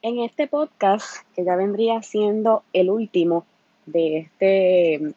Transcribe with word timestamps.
En 0.00 0.20
este 0.20 0.46
podcast, 0.46 1.26
que 1.34 1.44
ya 1.44 1.56
vendría 1.56 2.02
siendo 2.02 2.62
el 2.72 2.88
último 2.88 3.44
de 3.86 4.18
este, 4.18 5.14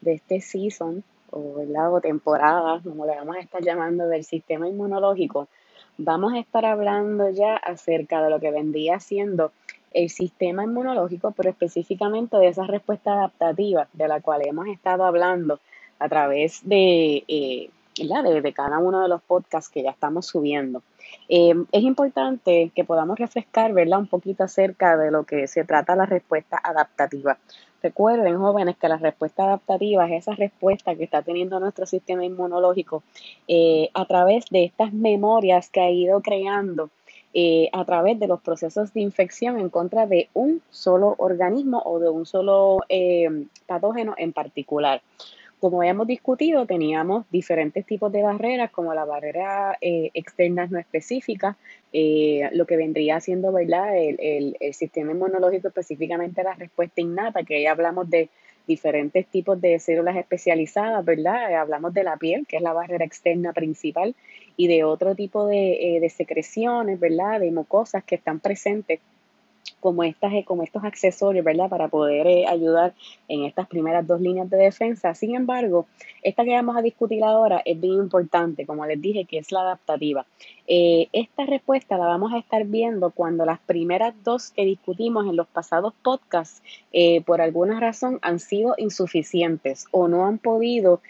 de 0.00 0.12
este 0.12 0.40
season, 0.40 1.02
o, 1.32 1.54
¿verdad? 1.54 1.92
o 1.92 2.00
temporada, 2.00 2.80
como 2.84 3.04
le 3.04 3.16
vamos 3.16 3.36
a 3.36 3.40
estar 3.40 3.62
llamando, 3.62 4.06
del 4.06 4.22
sistema 4.22 4.68
inmunológico, 4.68 5.48
vamos 5.98 6.34
a 6.34 6.38
estar 6.38 6.64
hablando 6.64 7.30
ya 7.30 7.56
acerca 7.56 8.22
de 8.22 8.30
lo 8.30 8.38
que 8.38 8.52
vendría 8.52 9.00
siendo 9.00 9.50
el 9.92 10.08
sistema 10.08 10.62
inmunológico, 10.62 11.32
pero 11.32 11.50
específicamente 11.50 12.36
de 12.36 12.46
esa 12.48 12.64
respuesta 12.64 13.14
adaptativa 13.14 13.88
de 13.92 14.06
la 14.06 14.20
cual 14.20 14.46
hemos 14.46 14.68
estado 14.68 15.04
hablando 15.04 15.58
a 15.98 16.08
través 16.08 16.60
de, 16.62 17.24
eh, 17.26 17.70
de, 17.96 18.52
cada 18.52 18.78
uno 18.78 19.02
de 19.02 19.08
los 19.08 19.20
podcasts 19.22 19.68
que 19.68 19.82
ya 19.82 19.90
estamos 19.90 20.26
subiendo. 20.26 20.82
Eh, 21.28 21.54
es 21.72 21.82
importante 21.82 22.70
que 22.74 22.84
podamos 22.84 23.18
refrescar 23.18 23.72
¿verdad? 23.72 23.98
un 23.98 24.06
poquito 24.06 24.44
acerca 24.44 24.96
de 24.96 25.10
lo 25.10 25.24
que 25.24 25.46
se 25.46 25.64
trata 25.64 25.96
la 25.96 26.06
respuesta 26.06 26.60
adaptativa. 26.62 27.38
Recuerden, 27.82 28.38
jóvenes, 28.38 28.76
que 28.76 28.88
la 28.88 28.96
respuesta 28.96 29.44
adaptativa 29.44 30.06
es 30.06 30.22
esa 30.22 30.34
respuesta 30.34 30.94
que 30.94 31.04
está 31.04 31.22
teniendo 31.22 31.58
nuestro 31.58 31.84
sistema 31.86 32.24
inmunológico 32.24 33.02
eh, 33.48 33.90
a 33.94 34.04
través 34.04 34.44
de 34.50 34.64
estas 34.64 34.92
memorias 34.92 35.68
que 35.68 35.80
ha 35.80 35.90
ido 35.90 36.20
creando 36.20 36.90
eh, 37.34 37.70
a 37.72 37.84
través 37.84 38.20
de 38.20 38.28
los 38.28 38.40
procesos 38.40 38.92
de 38.92 39.00
infección 39.00 39.58
en 39.58 39.70
contra 39.70 40.06
de 40.06 40.28
un 40.34 40.60
solo 40.70 41.14
organismo 41.18 41.82
o 41.84 41.98
de 41.98 42.08
un 42.08 42.26
solo 42.26 42.78
patógeno 43.66 44.14
en 44.16 44.32
particular. 44.32 45.02
Como 45.62 45.84
hemos 45.84 46.08
discutido, 46.08 46.66
teníamos 46.66 47.24
diferentes 47.30 47.86
tipos 47.86 48.10
de 48.10 48.24
barreras, 48.24 48.72
como 48.72 48.94
la 48.94 49.04
barrera 49.04 49.78
eh, 49.80 50.10
externa 50.12 50.66
no 50.66 50.76
específica, 50.76 51.56
eh, 51.92 52.50
lo 52.52 52.66
que 52.66 52.76
vendría 52.76 53.20
siendo 53.20 53.52
¿verdad? 53.52 53.96
El, 53.96 54.56
sistema 54.72 55.12
inmunológico, 55.12 55.68
específicamente 55.68 56.42
la 56.42 56.54
respuesta 56.54 57.00
innata, 57.00 57.44
que 57.44 57.62
ya 57.62 57.70
hablamos 57.70 58.10
de 58.10 58.28
diferentes 58.66 59.24
tipos 59.28 59.60
de 59.60 59.78
células 59.78 60.16
especializadas, 60.16 61.04
¿verdad? 61.04 61.54
Hablamos 61.54 61.94
de 61.94 62.02
la 62.02 62.16
piel, 62.16 62.44
que 62.44 62.56
es 62.56 62.62
la 62.62 62.72
barrera 62.72 63.04
externa 63.04 63.52
principal, 63.52 64.16
y 64.56 64.66
de 64.66 64.82
otro 64.82 65.14
tipo 65.14 65.46
de, 65.46 65.96
eh, 65.96 66.10
secreciones, 66.10 66.98
¿verdad? 66.98 67.38
De 67.38 67.52
mucosas 67.52 68.02
que 68.02 68.16
están 68.16 68.40
presentes 68.40 68.98
como, 69.82 70.04
estas, 70.04 70.32
eh, 70.32 70.44
como 70.46 70.62
estos 70.62 70.84
accesorios, 70.84 71.44
¿verdad? 71.44 71.68
Para 71.68 71.88
poder 71.88 72.26
eh, 72.28 72.46
ayudar 72.46 72.94
en 73.26 73.44
estas 73.44 73.66
primeras 73.66 74.06
dos 74.06 74.20
líneas 74.20 74.48
de 74.48 74.56
defensa. 74.56 75.12
Sin 75.14 75.34
embargo, 75.34 75.86
esta 76.22 76.44
que 76.44 76.52
vamos 76.52 76.76
a 76.76 76.82
discutir 76.82 77.24
ahora 77.24 77.60
es 77.64 77.80
bien 77.80 77.94
importante, 77.94 78.64
como 78.64 78.86
les 78.86 79.02
dije, 79.02 79.24
que 79.24 79.38
es 79.38 79.50
la 79.50 79.62
adaptativa. 79.62 80.24
Eh, 80.68 81.08
esta 81.12 81.46
respuesta 81.46 81.98
la 81.98 82.06
vamos 82.06 82.32
a 82.32 82.38
estar 82.38 82.64
viendo 82.64 83.10
cuando 83.10 83.44
las 83.44 83.58
primeras 83.58 84.14
dos 84.22 84.52
que 84.52 84.64
discutimos 84.64 85.26
en 85.26 85.34
los 85.34 85.48
pasados 85.48 85.94
podcasts, 86.02 86.62
por 87.26 87.40
alguna 87.40 87.80
razón, 87.80 88.18
han 88.22 88.38
sido 88.38 88.74
insuficientes 88.78 89.86
o 89.90 90.06
no 90.08 90.26
han 90.26 90.38
podido 90.38 91.00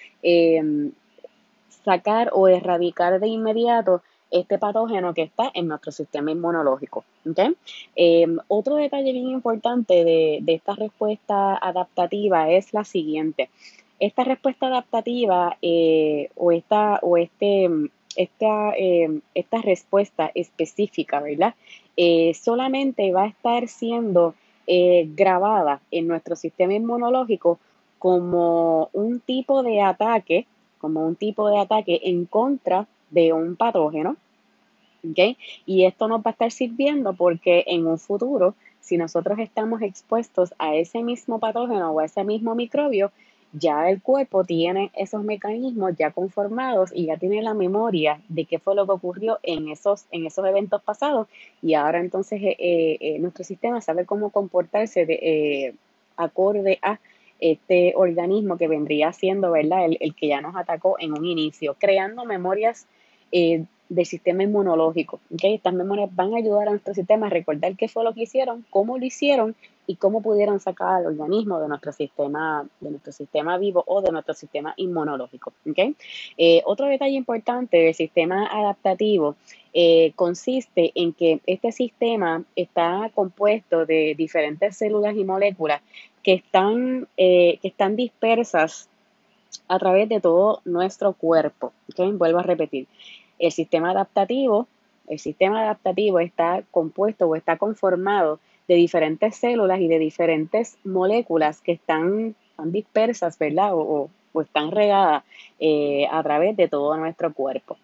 sacar 1.85 2.31
o 2.33 2.49
erradicar 2.49 3.21
de 3.21 3.29
inmediato 3.29 4.03
este 4.33 4.59
patógeno 4.59 5.15
que 5.15 5.23
está 5.23 5.51
en 5.55 5.69
nuestro 5.69 5.93
sistema 5.93 6.31
inmunológico. 6.31 7.05
Eh, 7.95 8.27
otro 8.49 8.77
detalle 8.77 9.13
bien 9.13 9.29
importante 9.29 10.05
de, 10.05 10.43
esta 10.47 10.75
respuesta 10.75 11.57
adaptativa 11.57 12.51
es 12.51 12.73
la 12.73 12.85
siguiente. 12.85 13.51
Esta 14.01 14.25
respuesta 14.25 14.67
adaptativa 14.67 15.57
eh, 15.63 16.31
o, 16.35 16.51
esta, 16.51 16.99
o 17.03 17.17
este, 17.17 17.69
esta, 18.17 18.73
eh, 18.77 19.21
esta 19.35 19.59
respuesta 19.63 20.33
específica, 20.35 21.21
¿verdad? 21.21 21.55
solamente 22.35 23.13
va 23.13 23.25
a 23.25 23.29
estar 23.29 23.69
siendo 23.69 24.35
grabada 24.67 25.83
en 25.91 26.09
nuestro 26.09 26.37
sistema 26.37 26.73
inmunológico 26.73 27.59
como 27.99 28.89
un 28.95 29.21
tipo 29.21 29.63
de 29.63 29.83
ataque, 29.83 30.47
como 30.79 31.07
un 31.07 31.17
tipo 31.17 31.51
de 31.51 31.59
ataque 31.59 32.01
en 32.05 32.25
contra 32.25 32.89
de 33.11 33.33
un 33.33 33.57
patógeno. 33.57 34.17
Y 35.67 35.85
esto 35.85 36.09
nos 36.09 36.21
va 36.21 36.27
a 36.27 36.31
estar 36.31 36.51
sirviendo 36.51 37.13
porque 37.15 37.65
en 37.67 37.87
un 37.87 37.99
futuro, 37.99 38.55
si 38.81 38.97
nosotros 38.97 39.39
estamos 39.39 39.83
expuestos 39.83 40.55
a 40.59 40.75
ese 40.75 41.03
mismo 41.03 41.39
patógeno 41.39 41.91
o 41.91 42.01
a 42.01 42.05
ese 42.05 42.25
mismo 42.25 42.55
microbio, 42.55 43.13
ya 43.53 43.91
el 43.91 44.01
cuerpo 44.01 44.45
tiene 44.45 44.91
esos 44.95 45.23
mecanismos 45.25 45.93
ya 45.99 46.11
conformados 46.11 46.91
y 46.95 47.07
ya 47.07 47.19
tiene 47.19 47.43
la 47.43 47.53
memoria 47.53 48.21
de 48.29 48.47
qué 48.47 48.59
fue 48.59 48.75
lo 48.75 48.87
que 48.87 48.93
ocurrió 48.93 49.39
en 49.43 49.69
esos, 49.69 50.07
en 50.11 50.27
esos 50.27 50.47
eventos 50.47 50.83
pasados 50.83 51.29
y 51.61 51.75
ahora 51.75 52.01
entonces 52.01 52.41
eh, 52.43 52.57
eh, 52.59 53.19
nuestro 53.19 53.45
sistema 53.45 53.83
sabe 53.83 54.07
cómo 54.07 54.31
comportarse 54.31 55.05
de, 55.05 55.19
eh, 55.23 55.75
acorde 56.17 56.79
a 56.81 56.99
este 57.41 57.93
organismo 57.95 58.57
que 58.57 58.69
vendría 58.69 59.13
siendo 59.13 59.51
¿verdad? 59.51 59.85
El, 59.85 59.99
el, 60.01 60.15
que 60.15 60.29
ya 60.29 60.41
nos 60.41 60.57
atacó 60.57 60.97
en 60.99 61.13
un 61.13 61.27
inicio, 61.27 61.77
creando 61.79 62.25
memorias 62.25 62.87
eh, 63.33 63.65
del 63.89 64.07
sistema 64.07 64.43
inmunológico. 64.43 65.21
¿okay? 65.35 65.55
Estas 65.55 65.75
memorias 65.75 66.15
van 66.15 66.33
a 66.33 66.39
ayudar 66.39 66.69
a 66.69 66.71
nuestro 66.71 66.95
sistema 66.95 67.27
a 67.27 67.31
recordar 67.31 67.77
qué 67.77 67.89
fue 67.89 68.05
lo 68.05 68.15
que 68.15 68.23
hicieron, 68.23 68.65
cómo 68.71 68.97
lo 68.97 69.05
hicieron 69.05 69.55
y 69.87 69.97
cómo 69.97 70.23
pudieron 70.23 70.61
sacar 70.61 70.95
al 70.95 71.07
organismo 71.07 71.61
de 71.61 71.69
nuestro 71.69 71.93
sistema, 71.93 72.67
de 72.81 72.91
nuestro 72.91 73.13
sistema 73.13 73.59
vivo 73.59 73.85
o 73.87 74.01
de 74.01 74.11
nuestro 74.11 74.33
sistema 74.35 74.73
inmunológico. 74.77 75.53
¿okay? 75.69 75.95
Eh, 76.39 76.63
otro 76.65 76.87
detalle 76.87 77.17
importante 77.17 77.77
del 77.77 77.95
sistema 77.95 78.47
adaptativo 78.47 79.37
eh, 79.75 80.13
consiste 80.17 80.93
en 80.95 81.13
que 81.13 81.41
este 81.47 81.73
sistema 81.73 82.45
está 82.57 83.11
compuesto 83.15 83.85
de 83.85 84.15
diferentes 84.17 84.77
células 84.77 85.17
y 85.17 85.25
moléculas 85.25 85.83
que 86.23 86.35
están, 86.35 87.09
que 87.17 87.59
están 87.63 87.97
dispersas 87.97 88.89
a 89.69 89.79
través 89.79 90.09
de 90.09 90.21
todo 90.21 90.61
nuestro 90.65 91.13
cuerpo. 91.13 91.73
¿okay? 91.91 92.11
Vuelvo 92.13 92.39
a 92.39 92.43
repetir. 92.43 92.87
El 93.43 93.51
sistema 93.51 93.91
adaptativo, 93.91 94.69
el 95.09 95.19
sistema 95.19 95.63
adaptativo 95.63 96.21
está 96.21 96.63
compuesto 96.71 97.27
o 97.27 97.35
está 97.35 97.57
conformado 97.57 98.39
de 98.69 98.77
diferentes 98.77 99.35
células 99.35 99.81
y 99.81 99.89
de 99.89 99.99
diferentes 99.99 100.79
moléculas 100.85 101.61
que 101.61 101.73
están, 101.73 102.37
dispersas, 102.67 103.37
¿verdad? 103.41 103.73
O, 103.75 104.11
están 104.41 104.71
regadas 104.71 105.25
eh, 105.59 106.07
a 106.11 106.23
través 106.23 106.57
de 106.57 106.69
todo 106.69 106.97
nuestro 106.97 107.35
cuerpo. 107.35 107.77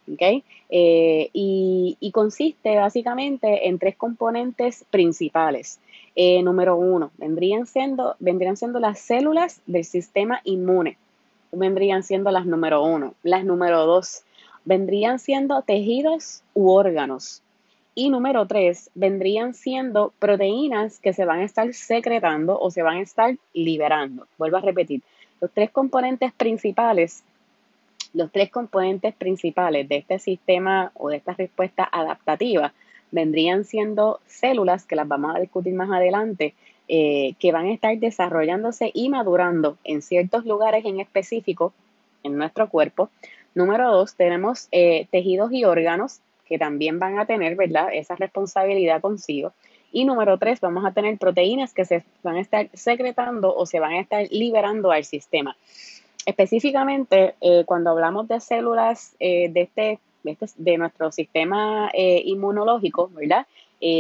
Eh, 0.71 1.29
y, 1.33 2.11
consiste 2.15 2.77
básicamente 2.77 3.69
en 3.69 3.81
tres 3.81 3.97
componentes 3.97 4.85
principales. 4.91 5.81
Eh, 6.15 6.41
número 6.45 6.77
uno, 6.77 7.11
vendrían 7.19 7.67
siendo, 7.67 8.15
vendrían 8.21 8.57
siendo 8.57 8.79
las 8.79 9.01
células 9.01 9.61
del 9.67 9.85
sistema 9.85 10.41
inmune. 10.45 10.97
Vendrían 11.51 12.05
siendo 12.05 12.31
las 12.31 12.47
número 12.47 12.85
uno. 12.85 13.15
Las 13.25 13.45
número 13.45 13.85
dos 13.87 14.23
vendrían 14.69 15.19
siendo 15.19 15.63
tejidos 15.63 16.43
u 16.53 16.69
órganos. 16.69 17.43
Y 17.95 18.11
número 18.11 18.47
tres, 18.47 18.91
vendrían 18.95 19.55
siendo 19.55 20.13
proteínas 20.19 21.01
que 21.01 21.15
se 21.15 21.25
van 21.25 21.41
a 21.41 21.45
estar 21.45 21.73
secretando 21.73 22.61
o 22.61 22.71
se 22.71 22.83
van 22.83 22.99
a 22.99 23.01
estar 23.01 23.35
liberando. 23.55 24.27
Vuelvo 24.37 24.59
a 24.59 24.61
repetir, 24.61 25.01
los 25.41 25.51
tres 25.53 25.71
componentes 25.71 26.33
principales, 26.35 27.25
los 28.13 28.31
tres 28.31 28.51
componentes 28.51 29.15
principales 29.15 29.89
de 29.89 29.97
este 29.97 30.19
sistema 30.19 30.93
o 30.95 31.09
de 31.09 31.17
esta 31.17 31.33
respuesta 31.33 31.89
adaptativa 31.91 32.75
vendrían 33.11 33.65
siendo 33.65 34.21
células 34.27 34.85
que 34.85 34.97
las 34.97 35.09
vamos 35.09 35.35
a 35.35 35.41
discutir 35.41 35.73
más 35.73 35.91
adelante, 35.91 36.53
eh, 36.89 37.33
que 37.41 37.53
van 37.53 37.67
a 37.67 37.73
estar 37.73 37.97
desarrollándose 37.97 38.91
y 38.93 39.09
madurando 39.09 39.79
en 39.85 40.03
ciertos 40.03 40.45
lugares 40.45 40.85
en 40.85 41.01
específico 41.01 41.73
en 42.23 42.37
nuestro 42.37 42.69
cuerpo, 42.69 43.09
Número 43.59 43.91
dos, 43.91 44.15
tenemos 44.15 44.69
eh, 44.71 45.09
tejidos 45.11 45.51
y 45.53 45.65
órganos 45.65 46.21
que 46.47 46.59
también 46.59 47.01
van 47.01 47.19
a 47.19 47.27
tener, 47.27 47.57
¿verdad?, 47.57 47.89
esa 47.93 48.15
responsabilidad 48.15 49.01
consigo. 49.01 49.53
Y 49.91 50.05
número 50.05 50.39
tres, 50.39 50.61
vamos 50.61 50.85
a 50.87 50.93
tener 50.93 51.19
proteínas 51.19 51.75
que 51.75 51.85
se 51.85 52.05
van 52.23 52.37
a 52.37 52.41
estar 52.41 52.69
secretando 52.73 53.53
o 53.53 53.67
se 53.67 53.81
van 53.81 53.95
a 53.95 54.01
estar 54.01 54.29
liberando 54.31 54.93
al 54.93 55.03
sistema. 55.03 55.57
Específicamente, 56.25 57.35
eh, 57.41 57.65
cuando 57.67 57.91
hablamos 57.91 58.29
de 58.29 58.39
células 58.39 59.17
eh, 59.19 59.51
este, 59.53 59.99
de, 60.23 60.31
este, 60.31 60.47
de, 60.57 60.79
nuestro 60.79 61.11
sistema 61.11 61.91
inmunológico, 61.93 63.11
¿verdad? 63.13 63.45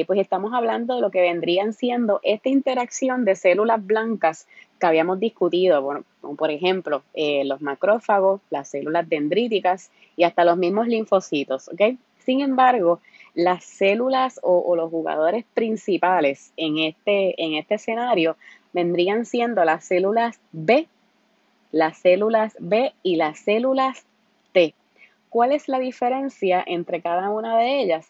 pues 0.06 0.20
estamos 0.20 0.52
hablando 0.54 0.94
de 0.94 1.00
lo 1.00 1.10
que 1.10 1.20
vendrían 1.20 1.72
siendo 1.72 2.20
esta 2.22 2.48
interacción 2.48 3.24
de 3.24 3.34
células 3.34 3.84
blancas 3.84 4.46
que 4.78 4.86
habíamos 4.86 5.20
discutido, 5.20 5.82
bueno, 5.82 6.04
por 6.36 6.50
ejemplo 6.50 7.02
eh, 7.14 7.44
los 7.44 7.60
macrófagos, 7.60 8.40
las 8.50 8.68
células 8.68 9.08
dendríticas 9.08 9.90
y 10.16 10.24
hasta 10.24 10.44
los 10.44 10.56
mismos 10.56 10.86
linfocitos, 10.88 11.68
¿ok? 11.68 11.96
Sin 12.18 12.40
embargo, 12.40 13.00
las 13.34 13.64
células 13.64 14.40
o, 14.42 14.76
los 14.76 14.90
jugadores 14.90 15.44
principales 15.54 16.52
en 16.56 16.78
este, 16.78 17.40
en 17.42 17.54
este 17.54 17.76
escenario 17.76 18.36
vendrían 18.72 19.24
siendo 19.24 19.64
las 19.64 19.84
células 19.84 20.38
B, 20.52 20.88
las 21.72 21.98
células 21.98 22.56
B 22.58 22.92
y 23.02 23.16
las 23.16 23.38
células 23.38 24.04
T. 24.52 24.74
¿Cuál 25.30 25.52
es 25.52 25.68
la 25.68 25.78
diferencia 25.78 26.62
entre 26.66 27.00
cada 27.00 27.30
una 27.30 27.56
de 27.58 27.80
ellas? 27.80 28.08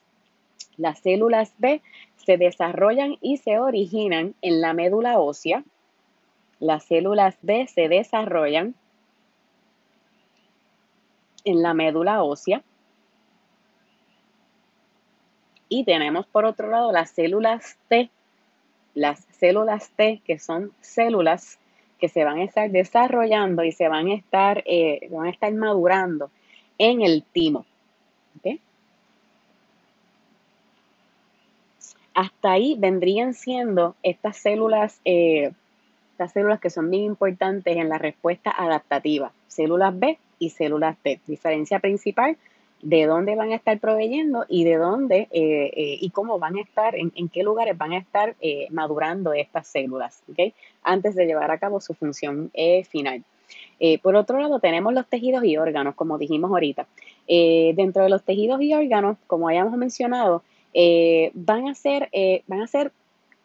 Las 0.76 1.00
células 1.00 1.53
B 1.59 1.81
se 2.25 2.37
desarrollan 2.37 3.17
y 3.21 3.38
se 3.38 3.59
originan 3.59 4.35
en 4.43 4.61
la 4.61 4.73
médula 4.73 5.19
ósea. 5.19 5.64
Las 6.60 6.84
células 6.84 7.37
B 7.43 7.66
se 7.69 7.88
desarrollan 7.88 8.75
en 11.44 11.62
la 11.62 11.75
médula 11.75 12.22
ósea. 12.22 12.62
Y 15.69 15.84
tenemos 15.84 16.26
por 16.26 16.44
otro 16.44 16.70
lado 16.70 16.93
las 16.93 17.10
células 17.10 17.78
T, 17.88 18.10
las 18.94 19.26
células 19.31 19.90
T 19.90 20.22
que 20.25 20.38
son 20.38 20.72
células 20.81 21.58
que 21.99 22.08
se 22.08 22.25
van 22.25 22.38
a 22.38 22.44
estar 22.44 22.70
desarrollando 22.70 23.64
y 23.64 23.72
se 23.72 23.88
van 23.88 24.08
a 24.08 24.14
estar, 24.14 24.62
eh, 24.66 25.08
van 25.11 25.26
a 25.26 25.31
estar 25.31 25.52
madurando 25.52 26.31
en 26.78 27.02
el 27.02 27.25
timo. 27.25 27.66
Hasta 32.14 32.50
ahí 32.50 32.75
vendrían 32.76 33.32
siendo 33.32 33.94
estas 34.02 34.38
células, 34.38 35.00
eh, 35.04 35.52
estas 36.19 36.32
células 36.32 36.59
que 36.59 36.69
son 36.69 36.91
bien 36.91 37.05
importantes 37.05 37.76
en 37.76 37.88
la 37.88 37.97
respuesta 37.97 38.50
adaptativa, 38.50 39.31
células 39.47 39.97
B 39.97 40.19
y 40.41 40.50
células 40.50 40.97
T. 41.00 41.20
Diferencia 41.29 41.79
principal 41.79 42.37
de 42.82 43.06
dónde 43.06 43.37
van 43.37 43.53
a 43.53 43.55
estar 43.55 43.79
proveyendo 43.79 44.44
y 44.49 44.65
de 44.65 44.79
dónde 44.79 45.29
eh, 45.31 45.73
eh, 45.76 45.99
y 46.00 46.11
cómo 46.11 46.41
van 46.41 46.56
a 46.56 46.61
estar, 46.61 46.97
en, 46.97 47.29
qué 47.29 47.44
lugares 47.44 47.79
van 47.79 47.93
a 47.93 47.99
estar 47.99 48.35
eh, 48.41 48.67
madurando 48.70 49.32
estas 49.32 49.69
células, 49.69 50.20
¿ok? 50.29 50.53
Antes 50.82 51.15
de 51.15 51.26
llevar 51.26 51.53
a 51.53 51.59
cabo 51.59 51.81
su 51.81 51.94
función 51.94 52.50
final. 52.91 53.23
por 54.03 54.17
otro 54.17 54.41
lado, 54.41 54.59
tenemos 54.59 54.93
los 54.93 55.06
tejidos 55.06 55.44
y 55.44 55.56
órganos, 55.56 55.94
como 55.94 56.19
dijimos 56.19 56.50
ahorita. 56.50 56.88
dentro 57.29 58.03
de 58.03 58.09
los 58.09 58.25
tejidos 58.25 58.61
y 58.61 58.75
órganos, 58.75 59.19
como 59.29 59.47
hayamos 59.47 59.76
mencionado, 59.76 60.43
van 61.35 61.69
a 61.69 61.75
ser, 61.76 62.11
van 62.49 62.62
a 62.62 62.67
ser 62.67 62.91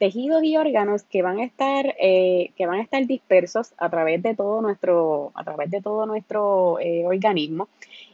tejidos 0.03 0.43
y 0.43 0.57
órganos 0.57 1.03
que 1.03 1.21
van 1.21 1.39
a 1.39 1.45
estar, 1.45 1.95
que 1.97 2.65
van 2.67 2.79
a 2.79 2.81
estar 2.81 3.07
dispersos 3.07 3.73
a 3.77 3.89
través 3.89 4.21
de 4.21 4.35
todo 4.35 4.61
nuestro, 4.61 5.31
a 5.33 5.45
través 5.45 5.71
de 5.71 5.81
todo 5.81 6.05
nuestro 6.05 6.73
organismo 7.05 7.69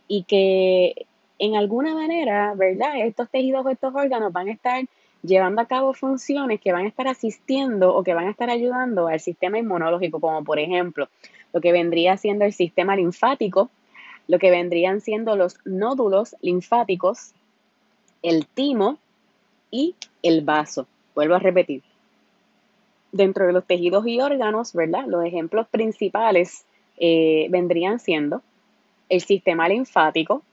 y 0.08 0.22
que 0.26 1.08
en 1.40 1.56
alguna 1.56 1.96
manera, 1.96 2.54
¿verdad? 2.54 2.92
Estos 3.00 3.28
tejidos 3.32 3.66
o 3.66 3.70
estos 3.70 3.96
órganos 3.96 4.32
van 4.32 4.50
a 4.50 4.52
estar 4.52 4.86
llevando 5.24 5.62
a 5.62 5.66
cabo 5.66 5.96
funciones 5.96 6.62
que 6.62 6.72
van 6.72 6.86
a 6.86 6.90
estar 6.90 7.08
asistiendo 7.08 7.96
o 7.96 8.04
que 8.04 8.14
van 8.14 8.28
a 8.28 8.32
estar 8.32 8.52
ayudando 8.52 9.08
al 9.08 9.20
sistema 9.20 9.58
inmunológico, 9.58 10.20
como 10.20 10.44
por 10.44 10.60
ejemplo 10.60 11.10
lo 11.54 11.60
que 11.60 11.72
vendría 11.72 12.18
siendo 12.18 12.46
el 12.46 12.54
sistema 12.54 12.96
linfático, 12.96 13.72
lo 14.28 14.38
que 14.38 14.52
vendrían 14.52 15.02
siendo 15.02 15.36
los 15.36 15.58
nódulos 15.66 16.36
linfáticos, 16.42 17.34
el 18.22 18.46
timo 18.46 19.00
y 19.72 19.96
el 20.22 20.42
vaso. 20.42 20.86
Vuelvo 21.16 21.36
a 21.36 21.40
repetir. 21.40 21.84
Dentro 23.12 23.48
de 23.48 23.54
los 23.54 23.66
tejidos 23.66 24.06
y 24.08 24.22
órganos, 24.22 24.74
¿verdad? 24.74 25.06
Los 25.08 25.26
ejemplos 25.26 25.68
principales 25.68 26.66
eh, 26.98 27.48
vendrían 27.50 28.00
siendo 28.00 28.42
el 29.10 29.22
sistema 29.22 29.68
linfático, 29.68 30.44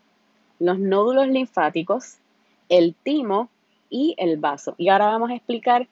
los 0.58 0.78
nódulos 0.78 1.28
linfáticos, 1.28 2.16
el 2.68 2.94
timo 3.02 3.50
y 3.90 4.14
el 4.18 4.38
vaso. 4.38 4.74
Y 4.78 4.88
ahora 4.88 5.06
vamos 5.06 5.30
a 5.30 5.34
explicar 5.34 5.86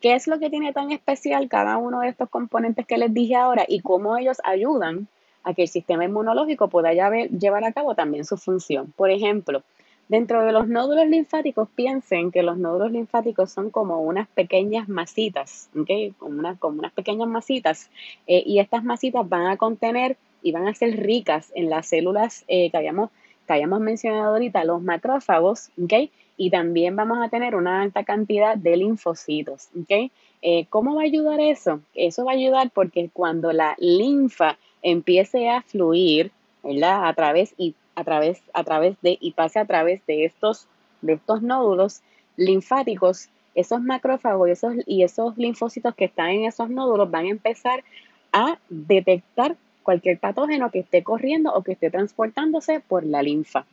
qué 0.00 0.14
es 0.14 0.26
lo 0.26 0.38
que 0.38 0.50
tiene 0.50 0.72
tan 0.72 0.92
especial 0.92 1.48
cada 1.48 1.76
uno 1.76 2.00
de 2.00 2.08
estos 2.08 2.28
componentes 2.28 2.86
que 2.86 2.98
les 2.98 3.12
dije 3.12 3.36
ahora 3.36 3.64
y 3.68 3.80
cómo 3.80 4.16
ellos 4.16 4.38
ayudan 4.44 5.08
a 5.42 5.54
que 5.54 5.62
el 5.62 5.68
sistema 5.68 6.04
inmunológico 6.04 6.68
pueda 6.68 6.92
llevar 6.92 7.64
a 7.64 7.72
cabo 7.72 7.94
también 7.94 8.24
su 8.24 8.36
función. 8.36 8.92
Por 8.96 9.10
ejemplo, 9.10 9.62
dentro 10.10 10.44
de 10.44 10.50
los 10.50 10.66
nódulos 10.66 11.06
linfáticos, 11.06 11.68
piensen 11.76 12.32
que 12.32 12.42
los 12.42 12.58
nódulos 12.58 12.90
linfáticos 12.90 13.52
son 13.52 13.70
como 13.70 14.02
unas 14.02 14.26
pequeñas 14.26 14.88
masitas, 14.88 15.70
¿ok? 15.78 16.16
Como, 16.18 16.40
unas 16.80 16.92
pequeñas 16.92 17.28
masitas. 17.28 17.88
Eh, 18.26 18.42
y 18.44 18.58
estas 18.58 18.82
masitas 18.82 19.28
van 19.28 19.46
a 19.46 19.56
contener 19.56 20.16
y 20.42 20.50
van 20.50 20.66
a 20.66 20.74
ser 20.74 21.00
ricas 21.00 21.52
en 21.54 21.70
las 21.70 21.86
células 21.86 22.44
eh, 22.48 22.72
que, 22.72 22.76
habíamos, 22.76 23.10
que 23.46 23.52
habíamos 23.52 23.78
mencionado 23.78 24.32
ahorita, 24.32 24.64
los 24.64 24.82
macrófagos, 24.82 25.70
¿ok? 25.80 26.10
Y 26.36 26.50
también 26.50 26.96
vamos 26.96 27.18
a 27.22 27.28
tener 27.28 27.54
una 27.54 27.80
alta 27.80 28.02
cantidad 28.02 28.56
de 28.56 28.76
linfocitos, 28.78 29.68
¿ok? 29.80 30.10
Eh, 30.42 30.66
¿Cómo 30.70 30.96
va 30.96 31.02
a 31.02 31.04
ayudar 31.04 31.38
eso? 31.38 31.82
Eso 31.94 32.24
va 32.24 32.32
a 32.32 32.34
ayudar 32.34 32.72
porque 32.74 33.10
cuando 33.12 33.52
la 33.52 33.76
linfa 33.78 34.58
empiece 34.82 35.48
a 35.48 35.62
fluir, 35.62 36.32
¿verdad? 36.64 37.06
A 37.06 37.14
través 37.14 37.54
y 37.56 37.76
a 38.00 38.04
través, 38.04 38.42
a 38.54 38.64
través 38.64 38.96
de 39.02 39.18
y 39.20 39.32
pase 39.32 39.58
a 39.58 39.66
través 39.66 40.04
de 40.06 40.24
estos, 40.24 40.66
de 41.02 41.14
estos 41.14 41.42
nódulos 41.42 42.00
linfáticos, 42.36 43.28
esos 43.54 43.82
macrófagos 43.82 44.48
y 44.48 44.52
esos, 44.52 44.74
y 44.86 45.02
esos 45.02 45.36
linfocitos 45.36 45.94
que 45.94 46.06
están 46.06 46.30
en 46.30 46.44
esos 46.46 46.70
nódulos 46.70 47.10
van 47.10 47.26
a 47.26 47.30
empezar 47.30 47.84
a 48.32 48.58
detectar 48.68 49.56
cualquier 49.82 50.18
patógeno 50.18 50.70
que 50.70 50.80
esté 50.80 51.02
corriendo 51.02 51.52
o 51.52 51.62
que 51.62 51.72
esté 51.72 51.90
transportándose 51.90 52.80
por 52.80 53.04
la 53.04 53.22
linfa. 53.22 53.66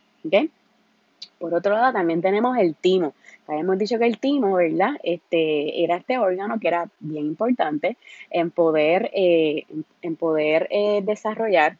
Por 1.40 1.54
otro 1.54 1.74
lado, 1.74 1.94
también 1.94 2.22
tenemos 2.22 2.58
el 2.58 2.76
timo. 2.76 3.14
Habíamos 3.48 3.78
dicho 3.78 3.98
que 3.98 4.06
el 4.06 4.18
timo, 4.18 4.56
¿verdad? 4.56 4.96
Este, 5.04 5.84
era 5.84 5.98
este 5.98 6.18
órgano 6.18 6.60
que 6.60 6.68
era 6.68 6.90
bien 7.00 7.28
importante 7.28 7.96
en 8.30 8.52
poder, 8.52 9.10
eh, 9.14 9.66
en 10.02 10.16
poder 10.16 10.68
eh, 10.70 11.02
desarrollar 11.04 11.78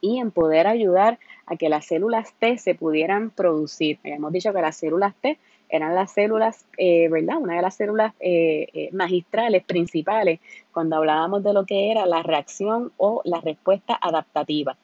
y 0.00 0.18
en 0.18 0.30
poder 0.30 0.66
ayudar 0.66 1.18
a 1.50 1.56
que 1.56 1.68
las 1.68 1.84
células 1.84 2.32
T 2.38 2.56
se 2.58 2.76
pudieran 2.76 3.30
producir. 3.30 3.98
Habíamos 4.04 4.32
dicho 4.32 4.52
que 4.52 4.62
las 4.62 4.76
células 4.76 5.14
T 5.20 5.36
eran 5.68 5.94
las 5.96 6.12
células, 6.12 6.64
eh, 6.78 7.08
¿verdad? 7.08 7.38
Una 7.38 7.56
de 7.56 7.62
las 7.62 7.74
células 7.74 8.14
eh, 8.20 8.68
eh, 8.72 8.88
magistrales 8.92 9.64
principales 9.64 10.38
cuando 10.72 10.96
hablábamos 10.96 11.42
de 11.42 11.52
lo 11.52 11.66
que 11.66 11.90
era 11.90 12.06
la 12.06 12.22
reacción 12.22 12.92
o 12.96 13.20
la 13.24 13.40
respuesta 13.40 13.98
adaptativa. 14.00 14.76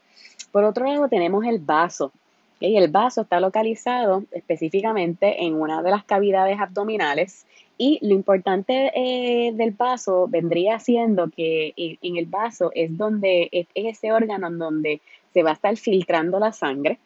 Por 0.50 0.64
otro 0.64 0.86
lado, 0.86 1.08
tenemos 1.08 1.44
el 1.44 1.60
vaso. 1.60 2.10
y 2.58 2.76
El 2.76 2.90
vaso 2.90 3.22
está 3.22 3.38
localizado 3.38 4.24
específicamente 4.32 5.44
en 5.44 5.54
una 5.54 5.82
de 5.82 5.90
las 5.90 6.04
cavidades 6.04 6.58
abdominales 6.58 7.46
y 7.78 7.98
lo 8.00 8.14
importante 8.14 9.52
del 9.54 9.70
vaso 9.72 10.26
vendría 10.28 10.78
siendo 10.78 11.28
que 11.28 11.74
en 11.76 12.16
el 12.16 12.24
vaso 12.24 12.70
es 12.74 12.96
donde 12.96 13.50
es, 13.52 13.66
ese 13.74 14.12
órgano 14.12 14.46
en 14.46 14.58
donde 14.58 15.00
se 15.36 15.42
va 15.42 15.50
a 15.50 15.52
estar 15.52 15.76
filtrando 15.76 16.38
la 16.38 16.50
sangre, 16.50 16.98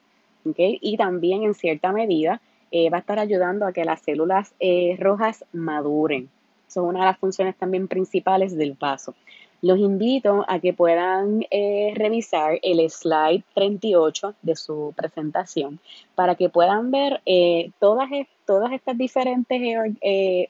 Y 0.56 0.96
también 0.96 1.42
en 1.42 1.54
cierta 1.54 1.90
medida 1.90 2.40
eh, 2.70 2.88
va 2.90 2.98
a 2.98 3.00
estar 3.00 3.18
ayudando 3.18 3.66
a 3.66 3.72
que 3.72 3.84
las 3.84 4.02
células 4.02 4.54
eh, 4.60 4.96
rojas 5.00 5.44
maduren. 5.52 6.30
Son 6.68 6.84
una 6.84 7.00
de 7.00 7.06
las 7.06 7.18
funciones 7.18 7.56
también 7.56 7.88
principales 7.88 8.56
del 8.56 8.75
vaso. 8.75 9.16
Los 9.62 9.80
invito 9.80 10.44
a 10.46 10.60
que 10.60 10.72
puedan 10.72 11.44
eh, 11.50 11.92
revisar 11.96 12.60
el 12.62 12.88
slide 12.88 13.42
38 13.54 14.34
de 14.42 14.54
su 14.54 14.94
presentación 14.96 15.80
para 16.14 16.37
que 16.37 16.49
puedan 16.49 16.92
ver 16.92 17.20
todas, 17.80 18.10
todas 18.47 18.73
estas 18.73 18.99
diferentes 18.99 19.61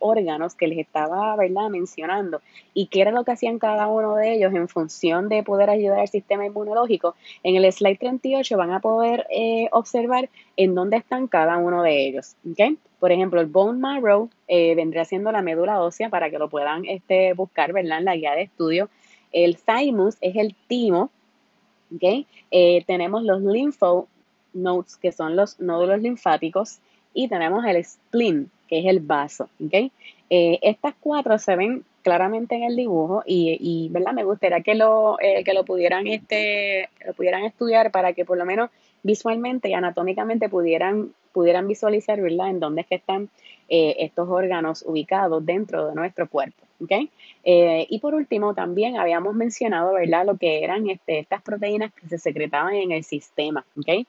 órganos 0.00 0.54
que 0.54 0.68
les 0.68 0.78
estaba 0.78 1.36
¿verdad? 1.36 1.68
mencionando 1.68 2.40
y 2.72 2.86
qué 2.86 3.02
era 3.02 3.10
lo 3.10 3.24
que 3.24 3.32
hacían 3.32 3.58
cada 3.58 3.86
uno 3.88 4.16
de 4.16 4.34
ellos 4.34 4.54
en 4.54 4.68
función 4.68 5.28
de 5.28 5.42
poder 5.42 5.70
ayudar 5.70 6.00
al 6.00 6.08
sistema 6.08 6.46
inmunológico. 6.46 7.14
En 7.42 7.56
el 7.56 7.70
slide 7.72 7.98
38 7.98 8.56
van 8.56 8.72
a 8.72 8.80
poder 8.80 9.26
observar 9.72 10.30
en 10.56 10.74
dónde 10.74 10.96
están 10.98 11.26
cada 11.26 11.56
uno 11.58 11.82
de 11.82 12.06
ellos. 12.06 12.36
¿okay? 12.50 12.78
Por 13.00 13.12
ejemplo, 13.12 13.40
el 13.40 13.46
bone 13.46 13.78
marrow 13.78 14.28
eh, 14.46 14.74
vendría 14.74 15.06
siendo 15.06 15.32
la 15.32 15.40
médula 15.40 15.80
ósea 15.80 16.10
para 16.10 16.30
que 16.30 16.38
lo 16.38 16.50
puedan 16.50 16.84
este, 16.84 17.32
buscar 17.32 17.72
¿verdad? 17.72 17.98
en 17.98 18.04
la 18.04 18.14
guía 18.14 18.32
de 18.32 18.42
estudio. 18.42 18.90
El 19.32 19.56
thymus 19.56 20.16
es 20.20 20.36
el 20.36 20.54
timo. 20.68 21.10
¿okay? 21.96 22.26
Eh, 22.50 22.84
tenemos 22.86 23.22
los 23.22 23.40
lymphonodes, 23.40 24.96
que 25.00 25.12
son 25.12 25.34
los 25.34 25.58
nódulos 25.60 26.00
linfáticos. 26.00 26.80
Y 27.14 27.28
tenemos 27.28 27.64
el 27.64 27.84
spleen, 27.84 28.50
que 28.68 28.80
es 28.80 28.86
el 28.86 29.00
vaso. 29.00 29.48
¿okay? 29.64 29.90
Eh, 30.28 30.58
estas 30.62 30.94
cuatro 31.00 31.38
se 31.38 31.56
ven 31.56 31.84
claramente 32.02 32.54
en 32.54 32.62
el 32.62 32.76
dibujo 32.76 33.22
y, 33.26 33.58
y 33.60 33.88
¿verdad? 33.90 34.12
me 34.12 34.24
gustaría 34.24 34.60
que 34.62 34.74
lo, 34.74 35.18
que 35.20 35.52
lo, 35.52 35.64
pudieran, 35.64 36.06
este, 36.06 36.88
lo 37.06 37.12
pudieran 37.12 37.44
estudiar 37.44 37.90
para 37.90 38.12
que 38.12 38.24
por 38.24 38.38
lo 38.38 38.46
menos 38.46 38.70
visualmente 39.02 39.68
y 39.68 39.74
anatómicamente 39.74 40.48
pudieran, 40.48 41.12
pudieran 41.32 41.68
visualizar, 41.68 42.20
¿verdad?, 42.20 42.50
en 42.50 42.60
dónde 42.60 42.82
es 42.82 42.86
que 42.86 42.96
están 42.96 43.28
eh, 43.68 43.96
estos 44.00 44.28
órganos 44.28 44.84
ubicados 44.86 45.44
dentro 45.44 45.88
de 45.88 45.94
nuestro 45.94 46.28
cuerpo. 46.28 46.64
¿okay? 46.82 47.10
Eh, 47.44 47.86
y 47.88 47.98
por 47.98 48.14
último, 48.14 48.54
también 48.54 48.96
habíamos 48.96 49.34
mencionado, 49.34 49.94
¿verdad?, 49.94 50.26
lo 50.26 50.36
que 50.36 50.64
eran 50.64 50.88
este, 50.88 51.18
estas 51.18 51.42
proteínas 51.42 51.92
que 51.92 52.08
se 52.08 52.18
secretaban 52.18 52.74
en 52.74 52.92
el 52.92 53.04
sistema. 53.04 53.64
¿okay? 53.78 54.06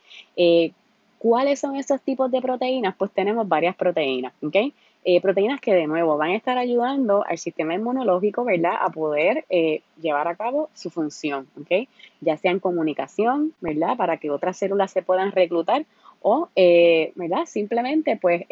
¿Cuáles 1.21 1.59
son 1.59 1.75
esos 1.75 2.01
tipos 2.01 2.31
de 2.31 2.41
proteínas? 2.41 2.95
Pues 2.97 3.11
tenemos 3.11 3.47
varias 3.47 3.75
proteínas. 3.75 4.33
¿okay? 4.41 4.73
Eh, 5.03 5.21
proteínas 5.21 5.61
que 5.61 5.71
de 5.71 5.85
nuevo 5.85 6.17
van 6.17 6.31
a 6.31 6.35
estar 6.35 6.57
ayudando 6.57 7.23
al 7.27 7.37
sistema 7.37 7.75
inmunológico, 7.75 8.43
¿verdad?, 8.43 8.73
a 8.79 8.89
poder 8.89 9.45
eh, 9.51 9.83
llevar 10.01 10.27
a 10.27 10.35
cabo 10.35 10.71
su 10.73 10.89
función, 10.89 11.47
¿ok? 11.59 11.87
Ya 12.21 12.37
sea 12.37 12.49
en 12.49 12.59
comunicación, 12.59 13.53
¿verdad?, 13.61 13.97
para 13.97 14.17
que 14.17 14.31
otras 14.31 14.57
células 14.57 14.89
se 14.89 15.03
puedan 15.03 15.31
reclutar 15.31 15.85
o, 16.23 16.49
eh, 16.55 17.11
¿verdad? 17.13 17.45
Simplemente, 17.45 18.17
pues, 18.17 18.45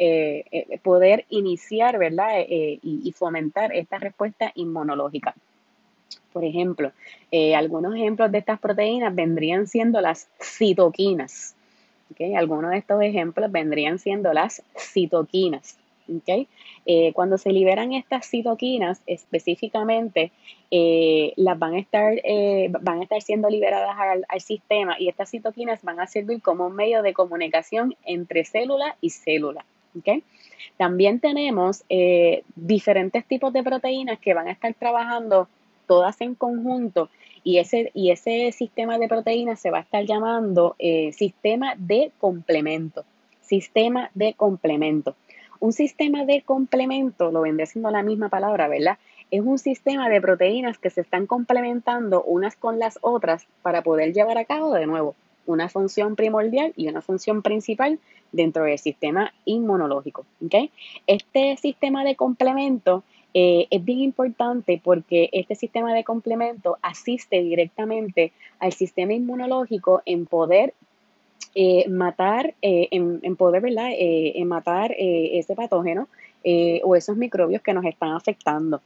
poder 0.83 1.25
iniciar, 1.29 1.97
¿verdad? 1.97 2.45
Y, 2.47 2.79
y, 2.83 3.11
fomentar 3.13 3.75
esta 3.75 3.97
respuesta 3.97 4.51
inmunológica. 4.53 5.33
Por 6.31 6.43
ejemplo, 6.43 6.91
algunos 7.55 7.95
ejemplos 7.95 8.31
de 8.31 8.37
estas 8.37 8.59
proteínas 8.59 9.15
vendrían 9.15 9.65
siendo 9.65 10.01
las 10.01 10.29
citoquinas. 10.39 11.55
¿Okay? 12.11 12.35
Algunos 12.35 12.71
de 12.71 12.77
estos 12.77 13.01
ejemplos 13.01 13.51
vendrían 13.51 13.99
siendo 13.99 14.33
las 14.33 14.63
citoquinas. 14.77 15.77
¿okay? 16.17 16.47
Eh, 16.85 17.11
cuando 17.13 17.37
se 17.37 17.51
liberan 17.51 17.93
estas 17.93 18.27
citoquinas, 18.27 19.01
específicamente, 19.05 20.31
eh, 20.71 21.33
las 21.35 21.57
van 21.57 21.75
a 21.75 21.79
estar, 21.79 22.13
eh, 22.23 22.69
van 22.81 22.99
a 22.99 23.03
estar 23.03 23.21
siendo 23.21 23.49
liberadas 23.49 23.95
al, 24.27 24.41
sistema 24.41 24.95
y 24.99 25.09
estas 25.09 25.29
citoquinas 25.29 25.83
van 25.83 25.99
a 25.99 26.07
servir 26.07 26.41
como 26.41 26.67
un 26.67 26.75
medio 26.75 27.01
de 27.01 27.13
comunicación 27.13 27.95
entre 28.05 28.45
célula 28.45 28.95
y 29.01 29.09
célula. 29.11 29.65
¿okay? 29.97 30.23
También 30.77 31.19
tenemos 31.19 31.83
diferentes 32.55 33.25
tipos 33.25 33.51
de 33.51 33.63
proteínas 33.63 34.19
que 34.19 34.33
van 34.33 34.47
a 34.47 34.51
estar 34.51 34.73
trabajando 34.73 35.47
todas 35.87 36.21
en 36.21 36.35
conjunto 36.35 37.09
y 37.43 37.57
ese, 37.57 37.91
y 37.93 38.11
ese 38.11 38.51
sistema 38.51 38.97
de 38.97 39.07
proteínas 39.07 39.59
se 39.59 39.71
va 39.71 39.79
a 39.79 39.81
estar 39.81 40.05
llamando 40.05 40.75
sistema 41.11 41.75
de 41.77 42.11
complemento. 42.19 43.05
Sistema 43.41 44.11
de 44.13 44.33
complemento. 44.33 45.15
Un 45.59 45.73
sistema 45.73 46.25
de 46.25 46.41
complemento, 46.43 47.31
lo 47.31 47.41
vendría 47.41 47.65
siendo 47.65 47.91
la 47.91 48.03
misma 48.03 48.29
palabra, 48.29 48.67
¿verdad? 48.67 48.97
Es 49.31 49.41
un 49.41 49.59
sistema 49.59 50.07
de 50.09 50.21
proteínas 50.21 50.77
que 50.77 50.89
se 50.89 51.01
están 51.01 51.27
complementando 51.27 52.23
unas 52.23 52.55
con 52.55 52.79
las 52.79 52.97
otras 53.01 53.45
para 53.61 53.81
poder 53.83 54.13
llevar 54.13 54.37
a 54.37 54.45
cabo 54.45 54.73
de 54.73 54.85
nuevo 54.85 55.15
una 55.45 55.67
función 55.67 56.15
primordial 56.15 56.73
y 56.77 56.87
una 56.87 57.01
función 57.01 57.41
principal 57.41 57.99
dentro 58.31 58.63
del 58.63 58.77
sistema 58.77 59.33
inmunológico. 59.45 60.25
Este 61.07 61.57
sistema 61.57 62.03
de 62.03 62.15
complemento 62.15 63.03
eh, 63.33 63.67
es 63.69 63.83
bien 63.83 63.99
importante 63.99 64.81
porque 64.83 65.29
este 65.33 65.55
sistema 65.55 65.93
de 65.93 66.03
complemento 66.03 66.77
asiste 66.81 67.41
directamente 67.41 68.31
al 68.59 68.73
sistema 68.73 69.13
inmunológico 69.13 70.01
en 70.05 70.25
poder 70.25 70.73
eh, 71.55 71.87
matar, 71.89 72.55
eh, 72.61 72.87
en, 72.91 73.35
poder, 73.35 73.61
¿verdad? 73.61 73.89
En 73.91 74.47
matar 74.47 74.93
ese 74.97 75.55
patógeno 75.55 76.07
o 76.83 76.95
esos 76.95 77.17
microbios 77.17 77.61
que 77.61 77.73
nos 77.73 77.85
están 77.85 78.11
afectando. 78.11 78.81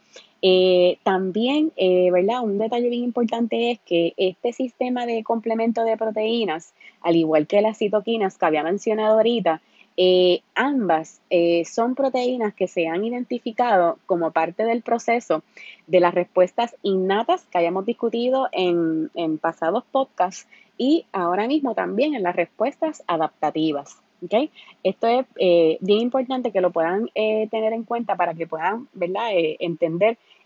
también, 1.03 1.71
¿verdad? 2.11 2.41
Un 2.43 2.57
detalle 2.57 2.89
bien 2.89 3.03
importante 3.03 3.71
es 3.71 3.79
que 3.79 4.13
este 4.17 4.53
sistema 4.53 5.05
de 5.05 5.23
complemento 5.23 5.83
de 5.83 5.97
proteínas, 5.97 6.73
al 7.01 7.15
igual 7.15 7.47
que 7.47 7.61
las 7.61 7.77
citoquinas 7.77 8.37
que 8.37 8.45
había 8.45 8.63
mencionado 8.63 9.15
ahorita, 9.15 9.61
ambas 10.55 11.21
son 11.65 11.95
proteínas 11.95 12.53
que 12.53 12.67
se 12.67 12.87
han 12.87 13.03
identificado 13.03 13.99
como 14.05 14.31
parte 14.31 14.63
del 14.63 14.81
proceso 14.81 15.43
de 15.87 15.99
las 15.99 16.13
respuestas 16.13 16.75
innatas 16.81 17.45
que 17.45 17.59
hayamos 17.59 17.85
discutido 17.85 18.49
en, 18.51 19.11
en 19.13 19.37
pasados 19.37 19.83
podcasts 19.91 20.47
y 20.77 21.05
ahora 21.11 21.47
mismo 21.47 21.75
también 21.75 22.15
en 22.15 22.23
las 22.23 22.35
respuestas 22.35 23.03
adaptativas. 23.07 23.97
¿okay? 24.23 24.51
Esto 24.83 25.07
es 25.07 25.25
eh, 25.37 25.77
bien 25.81 25.99
importante 25.99 26.51
que 26.51 26.61
lo 26.61 26.71
puedan 26.71 27.09
eh, 27.15 27.47
tener 27.49 27.73
en 27.73 27.83
cuenta 27.83 28.15
para 28.15 28.33
que 28.33 28.47
puedan 28.47 28.87
¿verdad? 28.93 29.31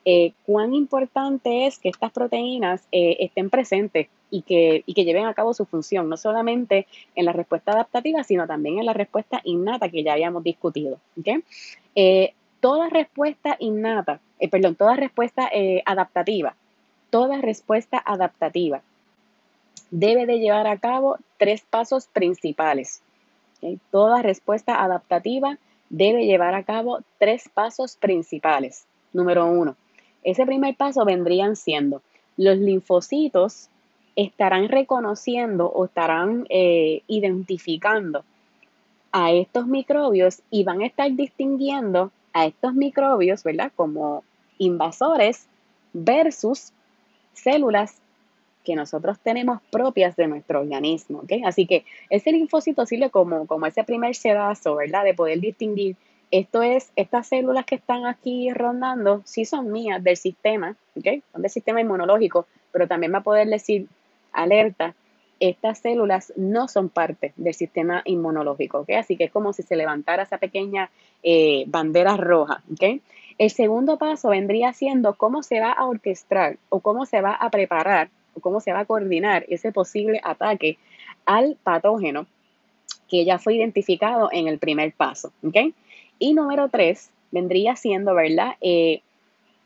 Eh, 0.05 0.33
cuán 0.45 0.73
importante 0.73 1.67
es 1.67 1.79
que 1.79 1.89
estas 1.89 2.11
proteínas 2.11 2.87
estén 2.91 3.49
presentes 3.49 4.07
y 4.31 4.41
que, 4.41 4.83
y 4.85 4.93
que 4.93 5.03
lleven 5.03 5.25
a 5.25 5.33
cabo 5.33 5.53
su 5.53 5.65
función, 5.65 6.09
no 6.09 6.17
solamente 6.17 6.87
en 7.15 7.25
la 7.25 7.33
respuesta 7.33 7.73
adaptativa, 7.73 8.23
sino 8.23 8.47
también 8.47 8.79
en 8.79 8.85
la 8.85 8.93
respuesta 8.93 9.41
innata 9.43 9.89
que 9.89 10.03
ya 10.03 10.13
habíamos 10.13 10.43
discutido. 10.43 10.99
¿okay? 11.19 11.43
toda 12.59 12.89
respuesta 12.89 13.55
innata, 13.59 14.19
perdón, 14.49 14.75
toda 14.75 14.95
respuesta 14.95 15.49
adaptativa, 15.85 16.55
toda 17.09 17.41
respuesta 17.41 18.01
adaptativa 18.05 18.81
debe 19.91 20.25
de 20.25 20.39
llevar 20.39 20.67
a 20.67 20.77
cabo 20.77 21.17
tres 21.37 21.63
pasos 21.69 22.07
principales. 22.07 23.01
Toda 23.91 24.21
respuesta 24.21 24.83
adaptativa 24.83 25.57
debe 25.89 26.25
llevar 26.25 26.53
a 26.53 26.63
cabo 26.63 26.99
tres 27.17 27.49
pasos 27.53 27.95
principales. 27.95 28.85
Número 29.13 29.45
uno, 29.45 29.75
ese 30.31 30.45
primer 30.45 30.75
paso 30.75 31.05
vendrían 31.05 31.55
siendo 31.55 32.01
los 32.35 32.57
linfocitos 32.57 33.69
estarán 34.15 34.67
reconociendo 34.67 35.67
o 35.67 35.85
estarán 35.85 36.45
eh, 36.49 37.01
identificando 37.07 38.23
a 39.11 39.31
estos 39.31 39.67
microbios 39.67 40.41
y 40.51 40.63
van 40.63 40.81
a 40.81 40.85
estar 40.85 41.11
distinguiendo 41.11 42.11
a 42.33 42.45
estos 42.45 42.73
microbios, 42.73 43.43
¿verdad? 43.43 43.71
Como 43.75 44.23
invasores 44.57 45.47
versus 45.93 46.73
células 47.33 48.01
que 48.63 48.75
nosotros 48.75 49.17
tenemos 49.19 49.61
propias 49.71 50.15
de 50.15 50.27
nuestro 50.27 50.59
organismo. 50.59 51.19
¿okay? 51.19 51.43
Así 51.45 51.65
que 51.65 51.85
ese 52.09 52.31
linfocito 52.31 52.85
sirve 52.85 53.09
como, 53.09 53.47
como 53.47 53.65
ese 53.65 53.83
primer 53.83 54.13
sedazo, 54.13 54.75
¿verdad? 54.75 55.05
De 55.05 55.13
poder 55.13 55.39
distinguir, 55.39 55.95
esto 56.31 56.61
es, 56.61 56.91
estas 56.95 57.27
células 57.27 57.65
que 57.65 57.75
están 57.75 58.05
aquí 58.05 58.51
rondando, 58.51 59.21
sí 59.25 59.45
son 59.45 59.71
mías 59.71 60.03
del 60.03 60.17
sistema, 60.17 60.75
¿okay? 60.95 61.23
Son 61.31 61.41
del 61.41 61.51
sistema 61.51 61.81
inmunológico, 61.81 62.47
pero 62.71 62.87
también 62.87 63.13
va 63.13 63.19
a 63.19 63.23
poder 63.23 63.47
decir, 63.47 63.87
alerta, 64.33 64.93
estas 65.39 65.79
células 65.79 66.33
no 66.35 66.67
son 66.67 66.89
parte 66.89 67.33
del 67.35 67.53
sistema 67.53 68.01
inmunológico, 68.05 68.79
¿ok? 68.79 68.89
Así 68.97 69.15
que 69.15 69.25
es 69.25 69.31
como 69.31 69.53
si 69.53 69.63
se 69.63 69.75
levantara 69.75 70.23
esa 70.23 70.37
pequeña 70.37 70.89
eh, 71.23 71.63
bandera 71.67 72.17
roja, 72.17 72.63
¿ok? 72.71 73.01
El 73.37 73.51
segundo 73.51 73.97
paso 73.97 74.29
vendría 74.29 74.73
siendo 74.73 75.13
cómo 75.13 75.43
se 75.43 75.59
va 75.59 75.71
a 75.71 75.85
orquestar 75.85 76.57
o 76.69 76.79
cómo 76.79 77.05
se 77.05 77.21
va 77.21 77.33
a 77.33 77.49
preparar 77.51 78.09
cómo 78.39 78.59
se 78.59 78.73
va 78.73 78.81
a 78.81 78.85
coordinar 78.85 79.45
ese 79.49 79.71
posible 79.71 80.19
ataque 80.23 80.77
al 81.25 81.57
patógeno 81.63 82.27
que 83.09 83.25
ya 83.25 83.39
fue 83.39 83.55
identificado 83.55 84.29
en 84.31 84.47
el 84.47 84.59
primer 84.59 84.93
paso. 84.93 85.31
¿okay? 85.45 85.73
Y 86.19 86.33
número 86.33 86.69
tres 86.69 87.09
vendría 87.31 87.75
siendo, 87.75 88.15
¿verdad? 88.15 88.55
Eh, 88.61 89.01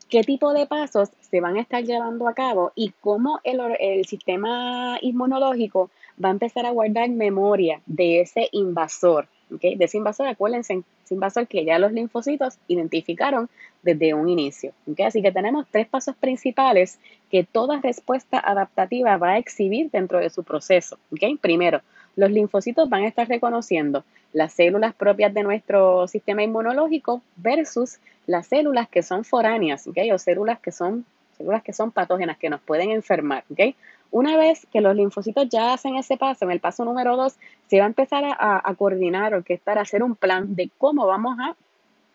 ¿Qué 0.08 0.22
tipo 0.22 0.52
de 0.52 0.66
pasos 0.66 1.08
se 1.20 1.40
van 1.40 1.56
a 1.56 1.62
estar 1.62 1.82
llevando 1.82 2.28
a 2.28 2.34
cabo 2.34 2.72
y 2.74 2.92
cómo 3.00 3.40
el, 3.44 3.60
el 3.80 4.04
sistema 4.04 4.98
inmunológico 5.00 5.90
va 6.22 6.28
a 6.28 6.32
empezar 6.32 6.66
a 6.66 6.70
guardar 6.70 7.08
memoria 7.08 7.80
de 7.86 8.20
ese 8.20 8.48
invasor? 8.52 9.26
¿okay? 9.54 9.74
De 9.74 9.86
ese 9.86 9.96
invasor, 9.96 10.26
acuérdense, 10.26 10.82
ese 11.04 11.14
invasor 11.14 11.46
que 11.46 11.64
ya 11.64 11.78
los 11.78 11.92
linfocitos 11.92 12.58
identificaron 12.68 13.48
desde 13.82 14.12
un 14.12 14.28
inicio. 14.28 14.72
¿okay? 14.90 15.06
Así 15.06 15.22
que 15.22 15.32
tenemos 15.32 15.66
tres 15.70 15.88
pasos 15.88 16.14
principales 16.16 16.98
que 17.30 17.44
toda 17.44 17.80
respuesta 17.80 18.38
adaptativa 18.38 19.16
va 19.16 19.30
a 19.30 19.38
exhibir 19.38 19.90
dentro 19.90 20.18
de 20.18 20.28
su 20.28 20.44
proceso. 20.44 20.98
¿okay? 21.10 21.36
Primero, 21.36 21.80
los 22.16 22.30
linfocitos 22.30 22.88
van 22.90 23.04
a 23.04 23.08
estar 23.08 23.26
reconociendo 23.28 24.04
las 24.32 24.52
células 24.52 24.94
propias 24.94 25.32
de 25.34 25.42
nuestro 25.42 26.06
sistema 26.08 26.42
inmunológico 26.42 27.22
versus 27.36 27.98
las 28.26 28.46
células 28.46 28.88
que 28.88 29.02
son 29.02 29.24
foráneas, 29.24 29.86
¿okay? 29.86 30.10
o 30.12 30.18
células 30.18 30.60
que 30.60 30.72
son, 30.72 31.04
células 31.36 31.62
que 31.62 31.72
son 31.72 31.90
patógenas, 31.90 32.38
que 32.38 32.50
nos 32.50 32.60
pueden 32.60 32.90
enfermar. 32.90 33.44
¿okay? 33.50 33.74
Una 34.10 34.36
vez 34.36 34.66
que 34.72 34.80
los 34.80 34.94
linfocitos 34.94 35.48
ya 35.48 35.72
hacen 35.72 35.96
ese 35.96 36.16
paso, 36.16 36.44
en 36.44 36.50
el 36.50 36.60
paso 36.60 36.84
número 36.84 37.16
dos, 37.16 37.36
se 37.68 37.78
va 37.78 37.84
a 37.84 37.88
empezar 37.88 38.24
a, 38.24 38.60
a 38.62 38.74
coordinar, 38.74 39.34
orquestar, 39.34 39.78
a 39.78 39.82
hacer 39.82 40.02
un 40.02 40.14
plan 40.16 40.54
de 40.54 40.70
cómo 40.78 41.06
vamos 41.06 41.36
a 41.40 41.56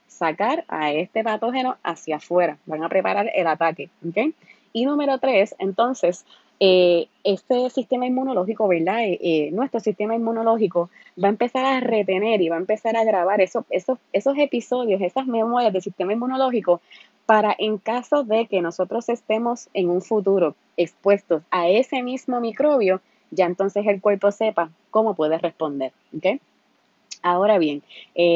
sacar 0.08 0.66
a 0.68 0.92
este 0.92 1.24
patógeno 1.24 1.78
hacia 1.84 2.18
afuera. 2.18 2.58
Van 2.66 2.84
a 2.84 2.90
preparar 2.90 3.30
el 3.34 3.48
ataque. 3.48 3.90
Y 4.74 4.86
número 4.86 5.18
tres, 5.20 5.56
entonces, 5.60 6.26
eh, 6.60 7.08
este 7.24 7.70
sistema 7.70 8.08
inmunológico, 8.08 8.68
¿verdad? 8.68 9.04
Eh, 9.04 9.20
eh, 9.22 9.50
nuestro 9.52 9.80
sistema 9.80 10.16
inmunológico 10.16 10.90
va 11.22 11.28
a 11.28 11.32
empezar 11.32 11.66
a 11.66 11.80
retener 11.80 12.42
y 12.42 12.50
va 12.50 12.56
a 12.56 12.60
empezar 12.60 12.98
a 12.98 13.04
grabar 13.04 13.42
esos, 13.42 13.66
esos, 13.70 14.00
esos 14.12 14.36
episodios, 14.38 15.02
esas 15.02 15.28
memorias 15.28 15.72
del 15.72 15.84
sistema 15.84 16.14
inmunológico 16.14 16.82
para 17.28 17.56
en 17.60 17.78
caso 17.78 18.24
de 18.24 18.48
que 18.48 18.62
nosotros 18.62 19.08
estemos 19.10 19.70
en 19.74 19.90
un 19.90 20.02
futuro 20.02 20.56
expuestos 20.78 21.44
a 21.52 21.68
ese 21.68 22.02
mismo 22.02 22.40
microbio, 22.40 23.02
ya 23.30 23.46
entonces 23.46 23.86
el 23.86 24.02
cuerpo 24.02 24.32
sepa 24.32 24.72
cómo 24.90 25.14
puede 25.14 25.38
responder. 25.38 25.92
¿okay? 26.16 26.40
Ahora 27.22 27.58
bien, 27.58 27.84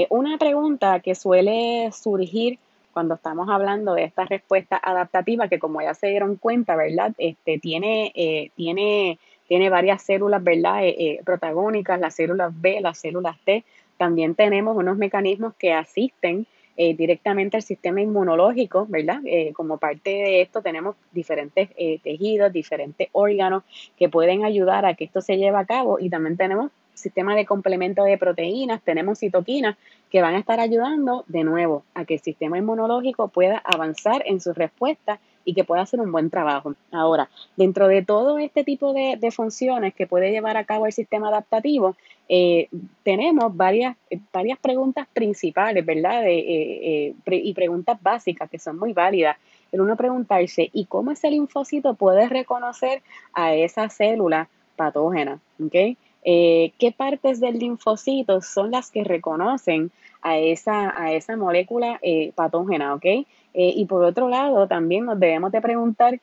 una 0.10 0.38
pregunta 0.38 1.00
que 1.00 1.16
suele 1.16 1.90
surgir 1.94 2.60
cuando 2.94 3.16
estamos 3.16 3.50
hablando 3.50 3.94
de 3.94 4.04
esta 4.04 4.26
respuesta 4.26 4.80
adaptativa, 4.82 5.48
que 5.48 5.60
como 5.60 5.82
ya 5.82 5.94
se 5.94 6.08
dieron 6.08 6.36
cuenta, 6.36 6.76
¿verdad? 6.76 7.14
Este, 7.18 7.60
tiene, 7.60 8.12
eh, 8.16 8.52
tiene, 8.56 9.20
tiene 9.48 9.70
varias 9.70 10.04
células, 10.04 10.44
¿verdad? 10.44 10.82
Eh, 10.84 11.22
protagónicas, 11.26 12.00
las 12.00 12.16
células 12.16 12.52
B, 12.54 12.80
las 12.82 12.98
células 13.00 13.38
T. 13.44 13.64
También 13.98 14.36
tenemos 14.36 14.76
unos 14.76 14.98
mecanismos 14.98 15.54
que 15.56 15.74
asisten 15.74 16.48
eh, 16.78 16.96
directamente 16.96 17.58
al 17.58 17.64
sistema 17.64 18.02
inmunológico, 18.02 18.86
¿verdad? 18.88 19.20
Eh, 19.26 19.52
como 19.54 19.78
parte 19.78 20.10
de 20.10 20.42
esto 20.42 20.62
tenemos 20.62 20.96
diferentes 21.12 21.70
eh, 21.76 22.00
tejidos, 22.02 22.54
diferentes 22.54 23.10
órganos 23.12 23.64
que 23.98 24.08
pueden 24.08 24.46
ayudar 24.46 24.86
a 24.86 24.94
que 24.94 25.04
esto 25.04 25.20
se 25.20 25.38
lleve 25.38 25.58
a 25.58 25.66
cabo 25.66 26.00
y 26.00 26.10
también 26.10 26.38
tenemos 26.38 26.72
sistema 27.02 27.36
de 27.36 27.46
complemento 27.46 28.04
de 28.04 28.18
proteínas, 28.18 28.82
tenemos 28.82 29.20
citoquinas 29.20 29.78
que 30.10 30.22
van 30.22 30.36
a 30.36 30.40
estar 30.40 30.60
ayudando 30.60 31.26
de 31.28 31.44
nuevo 31.44 31.84
a 31.94 32.06
que 32.06 32.16
el 32.16 32.20
sistema 32.22 32.58
inmunológico 32.58 33.28
pueda 33.28 33.58
avanzar 33.58 34.24
en 34.26 34.40
su 34.40 34.54
respuesta 34.54 35.20
y 35.46 35.54
que 35.54 35.64
pueda 35.64 35.82
hacer 35.82 36.00
un 36.00 36.12
buen 36.12 36.30
trabajo. 36.30 36.76
Ahora, 36.92 37.30
dentro 37.56 37.88
de 37.88 38.04
todo 38.04 38.38
este 38.38 38.64
tipo 38.64 38.94
de, 38.94 39.32
funciones 39.32 39.94
que 39.94 40.08
puede 40.08 40.32
llevar 40.32 40.58
a 40.58 40.66
cabo 40.66 40.86
el 40.86 40.94
sistema 40.94 41.30
adaptativo, 41.30 41.96
eh, 42.30 42.68
tenemos 43.04 43.56
varias, 43.56 43.96
varias 44.32 44.60
preguntas 44.60 45.08
principales, 45.14 45.86
¿verdad? 45.86 46.26
Eh, 46.28 47.14
eh, 47.16 47.16
y 47.26 47.54
preguntas 47.54 47.98
básicas 48.02 48.50
que 48.50 48.60
son 48.60 48.78
muy 48.78 48.94
válidas. 48.94 49.38
El 49.72 49.82
uno 49.82 49.96
preguntarse, 49.96 50.70
¿y 50.74 50.86
cómo 50.86 51.12
ese 51.12 51.32
linfocito 51.32 51.94
puede 51.94 52.28
reconocer 52.28 53.02
a 53.34 53.54
esa 53.56 53.90
célula 53.90 54.50
patógena? 54.76 55.40
¿okay? 55.66 55.98
¿Qué 56.24 56.94
partes 56.96 57.40
del 57.40 57.60
linfocito 57.60 58.42
son 58.42 58.72
las 58.72 58.92
que 58.92 59.04
reconocen 59.04 59.92
a 60.22 60.38
esa, 60.38 60.94
a 60.96 61.14
esa 61.14 61.36
molécula 61.36 62.00
patógena? 62.36 62.94
¿ok? 62.94 63.06
Eh, 63.54 63.74
y 63.76 63.86
por 63.86 64.04
otro 64.04 64.30
lado, 64.30 64.68
también 64.68 65.06
nos 65.06 65.20
debemos 65.20 65.52
de 65.52 65.62
preguntar 65.62 66.20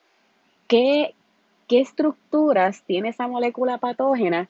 qué, 0.67 1.15
qué 1.67 1.81
estructuras 1.81 2.83
tiene 2.85 3.11
esa 3.11 3.29
molécula 3.29 3.79
patógena, 3.79 4.49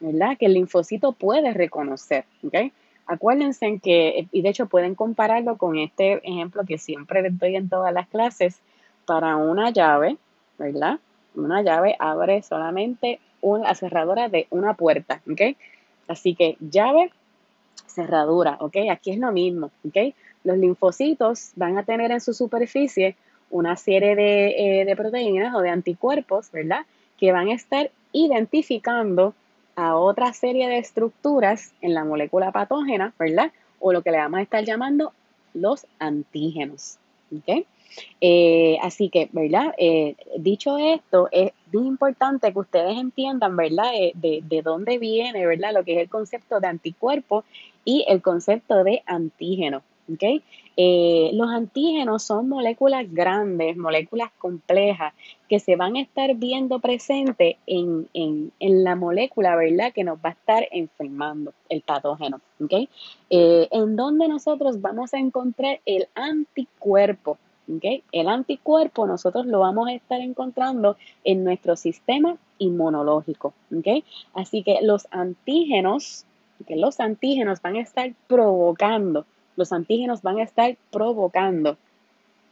¿verdad? 0.00 0.36
Que 0.38 0.46
el 0.46 0.54
linfocito 0.54 1.12
puede 1.12 1.52
reconocer, 1.52 2.24
¿ok? 2.42 2.72
Acuérdense 3.06 3.78
que, 3.82 4.28
y 4.32 4.42
de 4.42 4.48
hecho 4.48 4.66
pueden 4.66 4.94
compararlo 4.94 5.58
con 5.58 5.78
este 5.78 6.26
ejemplo 6.26 6.64
que 6.66 6.78
siempre 6.78 7.20
les 7.20 7.38
doy 7.38 7.56
en 7.56 7.68
todas 7.68 7.92
las 7.92 8.08
clases, 8.08 8.60
para 9.04 9.36
una 9.36 9.68
llave, 9.68 10.16
¿verdad? 10.58 10.98
Una 11.34 11.60
llave 11.60 11.94
abre 11.98 12.40
solamente 12.40 13.20
una 13.44 13.74
cerradura 13.74 14.28
de 14.28 14.46
una 14.50 14.74
puerta, 14.74 15.20
¿ok? 15.30 15.56
Así 16.08 16.34
que 16.34 16.56
llave, 16.60 17.10
cerradura, 17.86 18.56
¿ok? 18.60 18.76
Aquí 18.90 19.10
es 19.10 19.18
lo 19.18 19.32
mismo, 19.32 19.70
¿ok? 19.86 20.14
Los 20.44 20.58
linfocitos 20.58 21.52
van 21.54 21.76
a 21.78 21.82
tener 21.82 22.10
en 22.10 22.20
su 22.20 22.32
superficie 22.32 23.16
una 23.50 23.76
serie 23.76 24.16
de, 24.16 24.82
eh, 24.82 24.96
proteínas 24.96 25.54
o 25.54 25.60
de 25.60 25.70
anticuerpos, 25.70 26.50
¿verdad? 26.50 26.86
Que 27.18 27.32
van 27.32 27.48
a 27.48 27.54
estar 27.54 27.90
identificando 28.12 29.34
a 29.76 29.96
otra 29.96 30.32
serie 30.32 30.68
de 30.68 30.78
estructuras 30.78 31.72
en 31.82 31.94
la 31.94 32.04
molécula 32.04 32.50
patógena, 32.50 33.12
¿verdad? 33.18 33.52
O 33.78 33.92
lo 33.92 34.02
que 34.02 34.10
le 34.10 34.18
vamos 34.18 34.38
a 34.38 34.42
estar 34.42 34.64
llamando 34.64 35.12
los 35.52 35.86
antígenos. 35.98 36.98
¿ok? 37.36 37.66
Eh, 38.20 38.78
así 38.82 39.08
que, 39.08 39.28
¿verdad? 39.32 39.74
Eh, 39.78 40.16
dicho 40.38 40.78
esto, 40.78 41.28
es 41.32 41.52
muy 41.72 41.86
importante 41.86 42.52
que 42.52 42.58
ustedes 42.58 42.98
entiendan, 42.98 43.56
¿verdad? 43.56 43.92
de, 44.14 44.42
de, 44.42 44.62
dónde 44.62 44.98
viene, 44.98 45.46
¿verdad? 45.46 45.72
Lo 45.72 45.84
que 45.84 45.94
es 45.94 45.98
el 46.00 46.08
concepto 46.08 46.60
de 46.60 46.68
anticuerpo 46.68 47.44
y 47.84 48.04
el 48.08 48.22
concepto 48.22 48.84
de 48.84 49.02
antígeno. 49.06 49.82
¿okay? 50.12 50.42
Eh, 50.76 51.30
los 51.34 51.48
antígenos 51.48 52.22
son 52.24 52.48
moléculas 52.48 53.06
grandes, 53.10 53.76
moléculas 53.76 54.30
complejas, 54.38 55.14
que 55.48 55.60
se 55.60 55.76
van 55.76 55.96
a 55.96 56.00
estar 56.00 56.34
viendo 56.34 56.80
presentes 56.80 57.56
en, 57.66 58.08
la 58.60 58.96
molécula, 58.96 59.56
¿verdad? 59.56 59.92
Que 59.92 60.04
nos 60.04 60.18
va 60.18 60.30
a 60.30 60.32
estar 60.32 60.66
enfermando 60.72 61.52
el 61.68 61.82
patógeno, 61.82 62.40
¿ok? 62.60 62.88
Eh, 63.30 63.68
en 63.70 63.96
donde 63.96 64.28
nosotros 64.28 64.80
vamos 64.80 65.14
a 65.14 65.18
encontrar 65.18 65.80
el 65.86 66.08
anticuerpo, 66.14 67.38
El 68.12 68.28
anticuerpo 68.28 69.06
nosotros 69.06 69.46
lo 69.46 69.60
vamos 69.60 69.88
a 69.88 69.92
estar 69.94 70.20
encontrando 70.20 70.96
en 71.24 71.44
nuestro 71.44 71.76
sistema 71.76 72.36
inmunológico. 72.58 73.54
Así 74.34 74.62
que 74.62 74.78
los 74.82 75.06
antígenos, 75.10 76.24
que 76.66 76.76
los 76.76 77.00
antígenos 77.00 77.62
van 77.62 77.76
a 77.76 77.80
estar 77.80 78.12
provocando 78.28 79.24
los 79.56 79.72
antígenos 79.72 80.22
van 80.22 80.38
a 80.38 80.42
estar 80.42 80.76
provocando 80.90 81.76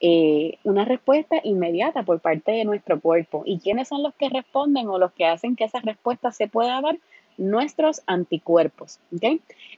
eh, 0.01 0.59
una 0.65 0.85
respuesta 0.85 1.37
inmediata 1.45 2.03
por 2.03 2.21
parte 2.21 2.53
de 2.53 2.65
nuestro 2.65 3.01
cuerpo. 3.01 3.43
¿Y 3.47 3.59
quiénes 3.59 3.89
son 3.89 4.03
los 4.03 4.15
que 4.15 4.29
responden 4.29 4.89
o 4.89 4.99
los 4.99 5.13
que 5.13 5.27
hacen 5.27 5.57
que 5.57 5.65
esa 5.65 5.81
respuesta 5.81 6.33
se 6.33 6.49
pueda 6.49 6.81
dar? 6.81 6.99
Nuestros 7.39 8.03
anticuerpos. 8.07 8.99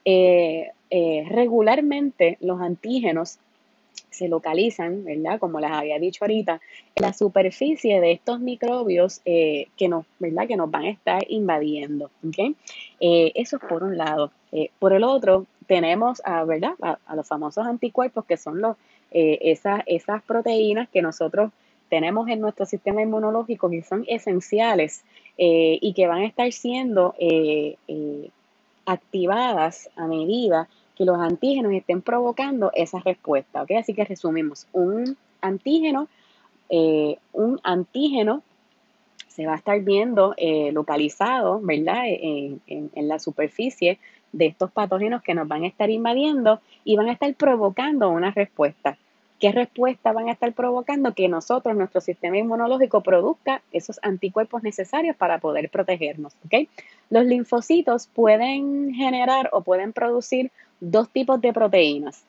Eh, 0.04 0.70
eh, 0.90 1.26
regularmente 1.28 2.36
los 2.40 2.60
antígenos 2.60 3.38
se 4.14 4.28
localizan, 4.28 5.04
¿verdad? 5.04 5.38
Como 5.38 5.60
les 5.60 5.70
había 5.70 5.98
dicho 5.98 6.24
ahorita, 6.24 6.60
en 6.94 7.02
la 7.02 7.12
superficie 7.12 8.00
de 8.00 8.12
estos 8.12 8.40
microbios 8.40 9.20
que, 9.24 9.68
nos, 9.88 10.06
¿verdad? 10.18 10.46
que 10.46 10.56
nos 10.56 10.70
van 10.70 10.84
a 10.84 10.90
estar 10.90 11.22
invadiendo. 11.28 12.10
eso 13.00 13.56
es 13.56 13.62
por 13.68 13.82
un 13.82 13.98
lado. 13.98 14.30
por 14.78 14.92
el 14.92 15.04
otro, 15.04 15.46
tenemos 15.66 16.22
a, 16.24 16.44
¿verdad? 16.44 16.74
A, 16.80 17.16
los 17.16 17.26
famosos 17.26 17.66
anticuerpos, 17.66 18.24
que 18.24 18.36
son 18.36 18.60
los, 18.60 18.76
eh, 19.10 19.38
esas, 19.42 19.82
esas 19.86 20.22
proteínas 20.22 20.88
que 20.88 21.02
nosotros 21.02 21.50
tenemos 21.88 22.28
en 22.28 22.40
nuestro 22.40 22.66
sistema 22.66 23.02
inmunológico 23.02 23.70
que 23.70 23.82
son 23.82 24.04
esenciales 24.08 25.04
eh, 25.38 25.78
y 25.80 25.92
que 25.92 26.06
van 26.06 26.22
a 26.22 26.26
estar 26.26 26.50
siendo 26.52 27.14
eh, 27.18 27.76
activadas 28.86 29.90
a 29.96 30.06
medida 30.06 30.68
que 30.68 30.83
los 30.98 31.18
antígenos 31.18 31.72
estén 31.72 32.02
provocando 32.02 32.70
esa 32.74 33.00
respuesta. 33.00 33.62
¿okay? 33.62 33.78
Así 33.78 33.94
que 33.94 34.04
resumimos, 34.04 34.66
un 34.72 35.16
antígeno, 35.40 36.08
un 37.32 37.60
antígeno 37.62 38.42
se 39.28 39.46
va 39.46 39.54
a 39.54 39.56
estar 39.56 39.80
viendo 39.80 40.34
localizado, 40.72 41.60
¿verdad? 41.60 42.04
En, 42.06 42.60
en, 42.66 43.08
la 43.08 43.18
superficie 43.18 43.98
de 44.32 44.46
estos 44.46 44.70
patógenos 44.70 45.22
que 45.22 45.34
nos 45.34 45.48
van 45.48 45.64
a 45.64 45.66
estar 45.66 45.90
invadiendo 45.90 46.60
y 46.84 46.96
van 46.96 47.08
a 47.08 47.12
estar 47.12 47.34
provocando 47.34 48.10
una 48.10 48.30
respuesta. 48.30 48.96
¿Qué 49.40 49.52
respuesta 49.52 50.12
van 50.12 50.28
a 50.28 50.32
estar 50.32 50.52
provocando? 50.52 51.12
Que 51.14 51.28
nosotros, 51.28 51.76
nuestro 51.76 52.00
sistema 52.00 52.38
inmunológico, 52.38 53.02
produzca 53.02 53.60
esos 53.72 53.98
anticuerpos 54.02 54.62
necesarios 54.62 55.16
para 55.16 55.38
poder 55.38 55.68
protegernos. 55.68 56.34
Los 57.10 57.26
linfocitos 57.26 58.06
pueden 58.06 58.94
generar 58.94 59.50
o 59.52 59.62
pueden 59.62 59.92
producir 59.92 60.50
dos 60.90 61.08
tipos 61.10 61.40
de 61.40 61.52
proteínas. 61.52 62.24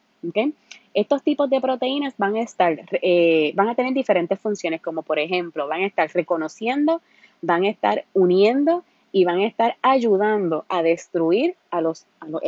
Estos 0.94 1.22
tipos 1.24 1.50
de 1.50 1.62
proteínas 1.62 2.14
van 2.18 2.36
a 2.36 2.42
estar, 2.42 2.80
eh, 3.02 3.52
van 3.56 3.70
a 3.70 3.76
tener 3.76 3.94
diferentes 3.94 4.40
funciones, 4.40 4.82
como 4.82 5.04
por 5.04 5.20
ejemplo, 5.20 5.68
van 5.68 5.82
a 5.82 5.88
estar 5.88 6.10
reconociendo, 6.14 7.02
van 7.42 7.66
a 7.66 7.70
estar 7.70 8.06
uniendo 8.14 8.84
y 9.12 9.24
van 9.24 9.40
a 9.40 9.46
estar 9.46 9.76
ayudando 9.82 10.66
a 10.68 10.82
destruir 10.82 11.56
a 11.70 11.82
los, 11.82 12.06
a 12.20 12.28
los, 12.28 12.42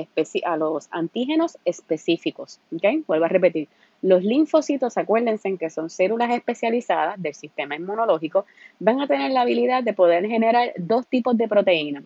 a 0.43 0.57
los 0.57 0.87
antígenos 0.91 1.57
específicos. 1.65 2.59
Vuelvo 3.05 3.25
a 3.25 3.29
repetir. 3.29 3.67
Los 4.01 4.23
linfocitos, 4.23 4.97
acuérdense 4.97 5.57
que 5.57 5.69
son 5.69 5.89
células 5.89 6.29
especializadas 6.31 7.21
del 7.21 7.33
sistema 7.33 7.75
inmunológico, 7.75 8.45
van 8.79 9.01
a 9.01 9.07
tener 9.07 9.31
la 9.31 9.41
habilidad 9.41 9.83
de 9.83 9.93
poder 9.93 10.27
generar 10.27 10.73
dos 10.77 11.07
tipos 11.07 11.37
de 11.37 11.47
proteínas. 11.47 12.03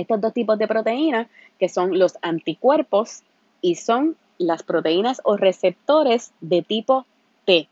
Estos 0.00 0.20
dos 0.20 0.32
tipos 0.32 0.58
de 0.58 0.68
proteínas, 0.68 1.28
que 1.58 1.68
son 1.68 1.98
los 1.98 2.18
anticuerpos 2.22 3.22
y 3.60 3.76
son 3.76 4.16
las 4.38 4.62
proteínas 4.62 5.20
o 5.24 5.36
receptores 5.36 6.32
de 6.40 6.62
tipo 6.62 7.06
T. 7.44 7.68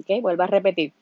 ¿Okay? 0.00 0.20
Vuelvo 0.20 0.42
a 0.42 0.46
repetir 0.46 0.92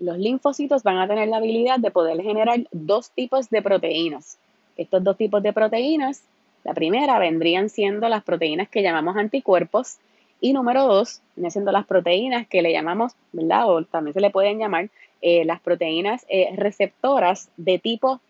los 0.00 0.18
linfocitos 0.18 0.82
van 0.82 0.98
a 0.98 1.06
tener 1.06 1.28
la 1.28 1.36
habilidad 1.36 1.78
de 1.78 1.90
poder 1.90 2.20
generar 2.22 2.66
dos 2.72 3.10
tipos 3.10 3.50
de 3.50 3.62
proteínas. 3.62 4.38
Estos 4.76 5.04
dos 5.04 5.16
tipos 5.16 5.42
de 5.42 5.52
proteínas, 5.52 6.22
la 6.64 6.74
primera 6.74 7.18
vendrían 7.18 7.68
siendo 7.68 8.08
las 8.08 8.24
proteínas 8.24 8.68
que 8.68 8.82
llamamos 8.82 9.16
anticuerpos 9.16 9.98
y 10.40 10.54
número 10.54 10.86
dos, 10.86 11.20
vienen 11.36 11.50
siendo 11.50 11.70
las 11.70 11.86
proteínas 11.86 12.48
que 12.48 12.62
le 12.62 12.72
llamamos, 12.72 13.12
¿verdad? 13.32 13.68
O 13.68 13.84
también 13.84 14.14
se 14.14 14.20
le 14.20 14.30
pueden 14.30 14.58
llamar 14.58 14.88
eh, 15.20 15.44
las 15.44 15.60
proteínas 15.60 16.24
eh, 16.30 16.48
receptoras 16.56 17.50
de 17.58 17.78
tipo 17.78 18.20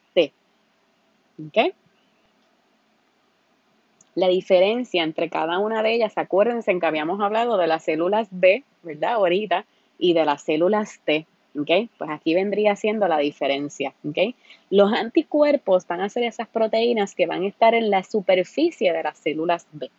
¿Ok? 1.48 1.74
La 4.14 4.29
diferencia 4.29 5.03
entre 5.03 5.31
cada 5.31 5.59
una 5.59 5.83
de 5.83 5.94
ellas, 5.94 6.12
acuérdense 6.16 6.79
que 6.79 6.87
habíamos 6.87 7.20
hablado 7.20 7.57
de 7.57 7.66
las 7.66 7.85
células 7.85 8.29
B, 8.31 8.64
¿verdad? 8.83 9.14
Ahorita, 9.14 9.64
y 9.98 10.14
de 10.14 10.24
las 10.24 10.42
células 10.42 11.00
T. 11.05 11.26
Pues 11.53 12.11
aquí 12.11 12.35
vendría 12.35 12.76
siendo 12.76 13.09
la 13.09 13.18
diferencia, 13.18 13.92
Los 14.70 14.92
anticuerpos 14.92 15.87
van 15.87 16.00
a 16.00 16.09
ser 16.09 16.22
esas 16.22 16.48
proteínas 16.48 17.14
que 17.14 17.26
van 17.26 17.42
a 17.42 17.48
estar 17.48 17.74
en 17.74 17.90
la 17.90 18.05
superficie 18.05 18.92
de 18.92 19.03
las 19.03 19.18
células 19.18 19.66
B, 19.72 19.90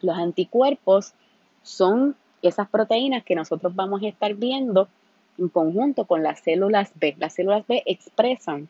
Los 0.00 0.16
anticuerpos 0.16 1.14
son 1.62 2.14
esas 2.42 2.68
proteínas 2.68 3.24
que 3.24 3.34
nosotros 3.34 3.74
vamos 3.74 4.02
a 4.02 4.08
estar 4.08 4.34
viendo 4.34 4.88
en 5.38 5.48
conjunto 5.48 6.04
con 6.06 6.22
las 6.22 6.40
células 6.40 6.90
B. 6.94 7.14
Las 7.18 7.34
células 7.34 7.66
B 7.66 7.82
expresan, 7.86 8.68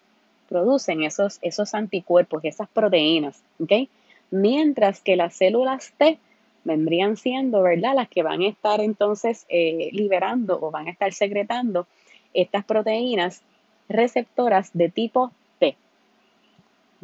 producen 0.48 1.02
esos, 1.02 1.38
esos 1.42 1.74
anticuerpos, 1.74 2.44
esas 2.44 2.68
proteínas, 2.68 3.42
Mientras 4.30 5.00
que 5.00 5.14
las 5.14 5.36
células 5.36 5.92
T 5.98 6.18
vendrían 6.64 7.16
siendo, 7.16 7.62
¿verdad? 7.62 7.94
Las 7.94 8.08
que 8.08 8.24
van 8.24 8.42
a 8.42 8.48
estar 8.48 8.80
entonces 8.80 9.46
eh, 9.48 9.90
liberando 9.92 10.58
o 10.60 10.70
van 10.72 10.88
a 10.88 10.90
estar 10.90 11.12
secretando 11.12 11.86
estas 12.34 12.64
proteínas 12.64 13.42
receptoras 13.88 14.70
de 14.72 14.88
tipo 14.88 15.30
T. 15.60 15.76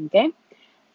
¿okay? 0.04 0.34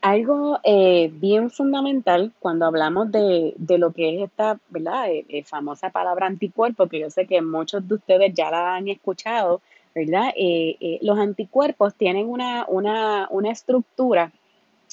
Algo 0.02 0.60
eh, 0.64 1.10
bien 1.12 1.50
fundamental 1.50 2.32
cuando 2.40 2.66
hablamos 2.66 3.12
de, 3.12 3.56
lo 3.78 3.92
que 3.92 4.16
es 4.16 4.30
esta, 4.30 4.60
¿verdad? 4.70 5.10
Eh, 5.12 5.26
eh, 5.30 5.44
famosa 5.44 5.90
palabra 5.90 6.28
anticuerpo, 6.28 6.88
que 6.88 7.00
yo 7.00 7.10
sé 7.10 7.26
que 7.26 7.42
muchos 7.42 7.88
de 7.88 7.96
ustedes 7.96 8.34
ya 8.34 8.52
la 8.52 8.76
han 8.76 8.88
escuchado, 8.88 9.62
¿verdad? 9.96 10.32
los 11.02 11.18
anticuerpos 11.18 11.96
tienen 11.96 12.30
una, 12.30 12.66
una, 12.68 13.28
una 13.32 13.52
estructura 13.52 14.32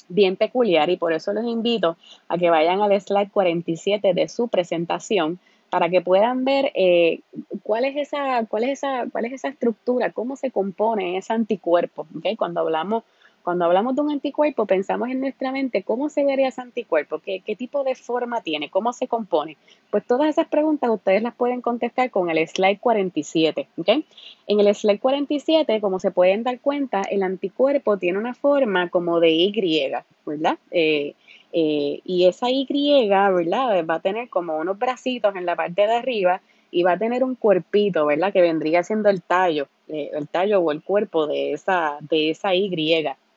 bien 0.09 0.37
peculiar 0.37 0.91
y 0.91 0.97
por 0.97 1.13
eso 1.13 1.33
los 1.33 1.45
invito 1.45 1.97
a 2.29 2.39
que 2.39 2.51
vayan 2.51 2.81
al 2.81 2.99
slide 3.01 3.31
47 3.31 4.15
de 4.15 4.29
su 4.29 4.49
presentación 4.49 5.39
para 5.71 5.89
que 5.89 6.01
puedan 6.01 6.45
ver 6.45 6.71
eh, 6.75 7.21
cuál, 7.63 7.85
es 7.85 7.97
esa, 7.97 8.47
cuál, 8.47 8.65
es 8.65 8.79
esa, 8.79 9.07
cuál 9.11 9.25
es 9.25 9.33
esa 9.33 9.49
estructura, 9.49 10.13
cómo 10.13 10.37
se 10.37 10.51
compone 10.51 11.17
ese 11.17 11.33
anticuerpo. 11.33 12.07
¿okay? 12.17 12.37
Cuando 12.37 12.61
hablamos 12.61 13.03
cuando 13.45 13.67
hablamos 13.67 13.95
de 13.95 14.01
un 14.01 14.11
anticuerpo, 14.11 14.65
pensamos 14.65 15.11
en 15.11 15.21
nuestra 15.21 15.53
mente 15.53 15.83
cómo 15.83 16.09
se 16.09 16.25
vería 16.25 16.49
ese 16.49 16.63
anticuerpo, 16.63 17.19
qué, 17.19 17.43
tipo 17.57 17.85
de 17.85 17.95
forma 17.95 18.41
tiene, 18.41 18.71
cómo 18.71 18.95
se 18.95 19.07
compone. 19.07 19.59
Pues 19.91 20.05
todas 20.07 20.31
esas 20.31 20.49
preguntas 20.49 20.89
ustedes 20.89 21.23
las 21.23 21.35
pueden 21.35 21.61
contestar 21.61 22.11
con 22.11 22.31
el 22.31 22.49
slide 22.49 22.81
47. 22.81 23.69
¿okay? 23.77 24.07
En 24.47 24.61
el 24.61 24.75
slide 24.75 24.99
47, 24.99 25.81
como 25.83 26.01
se 26.01 26.11
pueden 26.11 26.43
dar 26.43 26.59
cuenta, 26.59 27.03
el 27.03 27.23
anticuerpo 27.23 27.99
tiene 27.99 28.19
una 28.19 28.33
forma 28.33 28.89
como 28.89 29.21
de 29.21 29.31
Y, 29.33 29.93
¿verdad? 30.25 30.59
Eh, 30.71 31.15
eh, 31.53 32.01
y 32.03 32.25
esa 32.25 32.51
Y, 32.51 32.67
¿verdad? 32.67 33.85
Va 33.85 33.97
a 33.97 34.01
tener 34.01 34.31
como 34.31 34.57
unos 34.57 34.79
bracitos 34.79 35.37
en 35.37 35.45
la 35.45 35.55
parte 35.55 35.83
de 35.83 35.93
arriba 35.93 36.41
y 36.71 36.83
va 36.83 36.93
a 36.93 36.99
tener 36.99 37.23
un 37.23 37.35
cuerpito, 37.35 38.07
¿verdad? 38.07 38.33
Que 38.33 38.41
vendría 38.41 38.83
siendo 38.83 39.11
el 39.11 39.21
tallo, 39.21 39.69
eh, 39.87 40.11
el 40.15 40.29
tallo 40.29 40.61
o 40.61 40.73
el 40.73 40.83
cuerpo 40.83 41.27
de 41.27 41.53
esa, 41.53 41.99
de 42.01 42.31
esa 42.31 42.55
Y. 42.55 42.71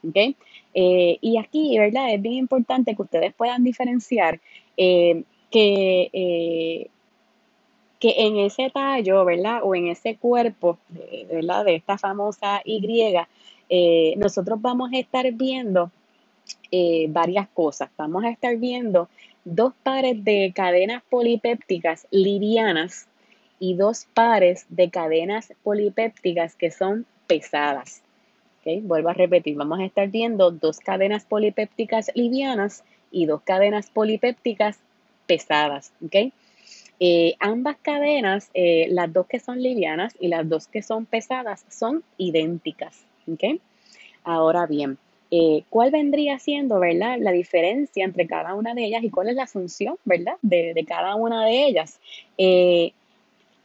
¿okay? 0.07 0.35
Eh, 0.73 1.17
y 1.21 1.37
aquí, 1.37 1.77
¿verdad? 1.77 2.13
Es 2.13 2.21
bien 2.21 2.35
importante 2.35 2.95
que 2.95 3.01
ustedes 3.01 3.33
puedan 3.33 3.63
diferenciar 3.63 4.39
eh, 4.75 5.23
que, 5.49 6.09
eh, 6.13 6.87
que 7.99 8.13
en 8.17 8.37
ese 8.37 8.69
tallo, 8.69 9.25
¿verdad? 9.25 9.61
O 9.63 9.75
en 9.75 9.87
ese 9.87 10.15
cuerpo, 10.15 10.77
¿verdad? 11.31 11.65
De 11.65 11.75
esta 11.75 11.97
famosa 11.97 12.61
Y, 12.63 12.85
nosotros 14.17 14.61
vamos 14.61 14.91
a 14.93 14.97
estar 14.97 15.29
viendo 15.33 15.91
varias 17.09 17.47
cosas. 17.49 17.89
Vamos 17.97 18.23
a 18.23 18.29
estar 18.29 18.55
viendo 18.57 19.09
dos 19.43 19.73
pares 19.83 20.23
de 20.23 20.51
cadenas 20.55 21.03
polipépticas 21.09 22.07
livianas 22.11 23.07
y 23.59 23.73
dos 23.73 24.05
pares 24.13 24.65
de 24.69 24.89
cadenas 24.89 25.53
polipépticas 25.63 26.55
que 26.55 26.71
son 26.71 27.05
pesadas. 27.27 28.03
Vuelvo 28.65 29.09
a 29.09 29.13
repetir, 29.13 29.55
vamos 29.55 29.79
a 29.79 29.85
estar 29.85 30.09
viendo 30.09 30.51
dos 30.51 30.79
cadenas 30.79 31.23
polipépticas 31.23 32.11
livianas 32.15 32.83
y 33.11 33.25
dos 33.25 33.41
cadenas 33.41 33.89
polipépticas 33.89 34.79
pesadas. 35.25 35.93
Eh, 36.99 37.35
ambas 37.39 37.77
cadenas, 37.81 38.49
eh, 38.53 38.87
las 38.89 39.13
dos 39.13 39.27
que 39.27 39.39
son 39.39 39.61
livianas 39.61 40.15
y 40.19 40.29
las 40.29 40.49
dos 40.49 40.67
que 40.67 40.81
son 40.81 41.05
pesadas, 41.05 41.65
son 41.69 42.03
idénticas. 42.17 43.05
Ahora 44.23 44.65
bien, 44.65 44.97
eh, 45.31 45.63
¿cuál 45.69 45.91
vendría 45.91 46.39
siendo, 46.39 46.79
verdad, 46.79 47.17
la 47.19 47.31
diferencia 47.31 48.03
entre 48.03 48.25
cada 48.25 48.53
una 48.53 48.73
de 48.73 48.85
ellas 48.85 49.03
y 49.03 49.09
cuál 49.09 49.29
es 49.29 49.35
la 49.35 49.47
función, 49.47 49.95
verdad, 50.05 50.35
de, 50.41 50.73
de 50.73 50.85
cada 50.85 51.15
una 51.15 51.45
de 51.45 51.67
ellas? 51.67 51.99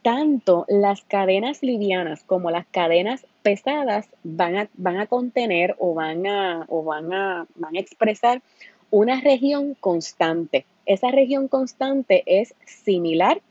tanto 0.01 0.65
las 0.67 1.01
cadenas 1.05 1.63
livianas 1.63 2.23
como 2.25 2.51
las 2.51 2.65
cadenas 2.67 3.25
pesadas 3.43 4.07
van 4.23 4.55
a, 4.55 4.69
van 4.73 4.97
a 4.97 5.07
contener 5.07 5.75
o 5.77 5.93
van 5.93 6.25
a, 6.25 6.65
o 6.69 6.83
van, 6.83 7.13
a, 7.13 7.45
van 7.55 7.75
a 7.75 7.79
expresar 7.79 8.41
una 8.89 9.21
región 9.21 9.75
constante. 9.75 10.65
Esa 10.85 11.11
región 11.11 11.47
constante 11.47 12.23
es 12.25 12.55
similar, 12.65 13.41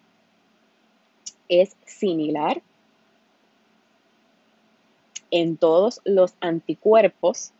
es 1.48 1.76
similar 1.84 2.62
en 5.30 5.56
todos 5.56 6.00
los 6.04 6.34
anticuerpos, 6.40 7.52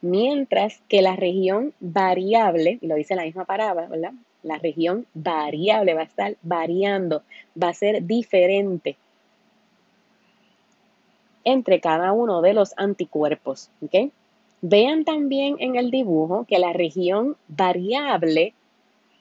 mientras 0.00 0.80
que 0.88 1.02
la 1.02 1.16
región 1.16 1.72
variable, 1.80 2.78
y 2.80 2.86
lo 2.86 2.94
dice 2.94 3.16
la 3.16 3.24
misma 3.24 3.44
palabra, 3.44 3.88
la 4.42 4.58
región 4.58 5.06
variable, 5.14 5.94
va 5.94 6.02
a 6.02 6.04
estar 6.04 6.36
variando, 6.42 7.22
va 7.60 7.68
a 7.68 7.74
ser 7.74 8.06
diferente 8.06 8.96
entre 11.44 11.80
cada 11.80 12.12
uno 12.12 12.42
de 12.42 12.54
los 12.54 12.74
anticuerpos. 12.76 13.70
Vean 14.62 15.04
también 15.04 15.56
en 15.58 15.76
el 15.76 15.90
dibujo 15.90 16.46
que 16.48 16.58
la 16.58 16.72
región 16.72 17.36
variable, 17.48 18.54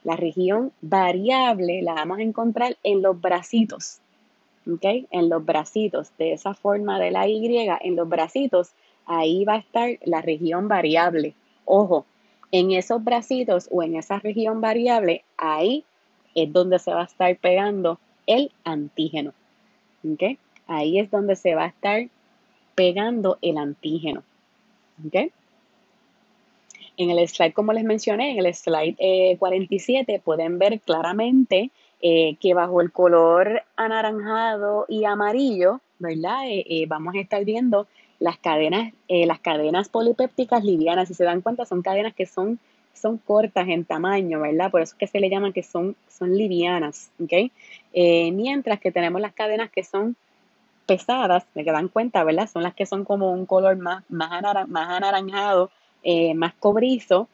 la 0.04 0.16
región 0.16 0.72
variable 0.82 1.82
la 1.82 1.96
vamos 1.96 2.20
a 2.20 2.24
encontrar 2.24 2.78
en 2.84 3.02
los 3.02 3.20
bracitos. 3.20 4.00
En 4.66 5.30
los 5.30 5.46
bracitos, 5.46 6.12
de 6.18 6.32
esa 6.32 6.54
forma 6.54 6.98
de 6.98 7.12
la 7.12 7.28
Y, 7.28 7.68
en 7.82 7.96
los 7.98 8.08
bracitos, 8.08 8.72
ahí 9.06 9.44
va 9.44 9.56
a 9.56 9.58
estar 9.58 9.90
la 10.06 10.22
región 10.22 10.70
variable. 10.70 11.34
Ojo, 11.66 12.06
en 12.52 12.72
esos 12.72 13.04
bracitos 13.04 13.68
o 13.72 13.84
en 13.84 13.98
esa 13.98 14.20
región 14.20 14.62
variable, 14.62 15.26
ahí 15.38 15.84
es 16.36 16.54
donde 16.54 16.80
se 16.80 16.94
va 16.94 17.02
a 17.02 17.06
estar 17.06 17.36
pegando 17.38 18.00
el 18.28 18.52
antígeno. 18.64 19.34
¿okay? 20.14 20.38
Ahí 20.74 21.00
es 21.00 21.12
donde 21.12 21.36
se 21.36 21.56
va 21.56 21.66
a 21.66 21.68
estar 21.68 22.08
pegando 22.76 23.38
el 23.42 23.58
antígeno. 23.58 24.24
¿okay? 25.06 25.32
En 26.98 27.10
el 27.10 27.28
slide, 27.28 27.54
como 27.54 27.74
les 27.74 27.84
mencioné, 27.84 28.32
en 28.32 28.46
el 28.46 28.54
slide 28.54 29.38
47 29.38 30.14
eh, 30.14 30.22
pueden 30.24 30.60
ver 30.60 30.80
claramente 30.82 31.72
eh, 32.02 32.36
que 32.40 32.54
bajo 32.54 32.82
el 32.82 32.92
color 32.92 33.64
anaranjado 33.76 34.86
y 34.88 35.06
amarillo, 35.06 35.80
¿verdad? 36.00 36.44
Eh, 36.46 36.86
vamos 36.88 37.16
a 37.16 37.20
estar 37.20 37.44
viendo 37.46 37.88
las 38.20 38.38
cadenas, 38.38 38.94
las 39.10 39.40
cadenas 39.40 39.90
polipépticas 39.90 40.64
livianas, 40.64 41.08
si 41.08 41.14
se 41.14 41.24
dan 41.24 41.42
cuenta, 41.42 41.66
son 41.66 41.82
cadenas 41.82 42.14
que 42.14 42.26
son, 42.26 42.58
son 42.94 43.18
cortas 43.18 43.68
en 43.68 43.84
tamaño, 43.84 44.40
¿verdad? 44.40 44.72
Por 44.72 44.82
eso 44.82 44.94
es 44.94 45.00
que 45.00 45.08
se 45.08 45.20
le 45.20 45.30
llaman 45.30 45.52
que 45.52 45.64
son, 45.64 45.98
son 46.08 46.38
livianas, 46.38 47.12
¿ok? 47.22 47.52
Mientras 47.94 48.80
que 48.80 48.94
tenemos 48.94 49.20
las 49.20 49.34
cadenas 49.34 49.70
que 49.72 49.84
son 49.84 50.16
pesadas, 50.86 51.46
me 51.54 51.64
dan 51.64 51.88
cuenta, 51.88 52.24
¿verdad? 52.24 52.50
Son 52.50 52.64
las 52.64 52.74
que 52.74 52.86
son 52.86 53.04
como 53.06 53.32
un 53.32 53.46
color 53.46 53.78
más, 53.78 54.04
más, 54.10 54.42
más 54.68 54.90
anaranjado, 54.90 55.72
eh, 56.04 56.34
más 56.34 56.54
cobrizo. 56.56 57.28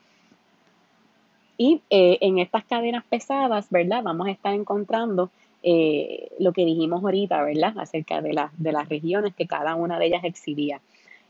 Y 1.57 1.81
en 1.89 2.39
estas 2.39 2.63
cadenas 2.63 3.03
pesadas, 3.09 3.69
¿verdad? 3.69 4.01
Vamos 4.01 4.27
a 4.27 4.31
estar 4.31 4.53
encontrando 4.53 5.29
eh, 5.61 6.31
lo 6.39 6.53
que 6.53 6.63
dijimos 6.63 7.03
ahorita, 7.03 7.43
¿verdad? 7.43 7.73
Acerca 7.77 8.21
de, 8.21 8.33
de 8.57 8.71
las 8.71 8.87
regiones 8.87 9.35
que 9.35 9.45
cada 9.45 9.75
una 9.75 9.99
de 9.99 10.05
ellas 10.05 10.23
exhibía. 10.23 10.79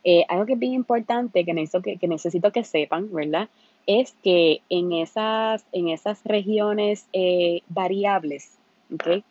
Eh, 0.04 0.24
algo 0.30 0.46
que 0.46 0.54
es 0.54 0.60
bien 0.60 0.74
importante 0.74 1.44
que 1.44 1.54
necesito 1.54 1.82
que, 1.82 2.08
necesito 2.08 2.52
que 2.52 2.64
sepan, 2.64 3.12
¿verdad? 3.12 3.50
Es 3.88 4.16
que 4.24 4.62
en 4.70 4.94
esas, 4.94 5.66
en 5.72 5.90
esas 5.90 6.24
regiones 6.24 7.08
eh, 7.12 7.62
variables, 7.70 8.59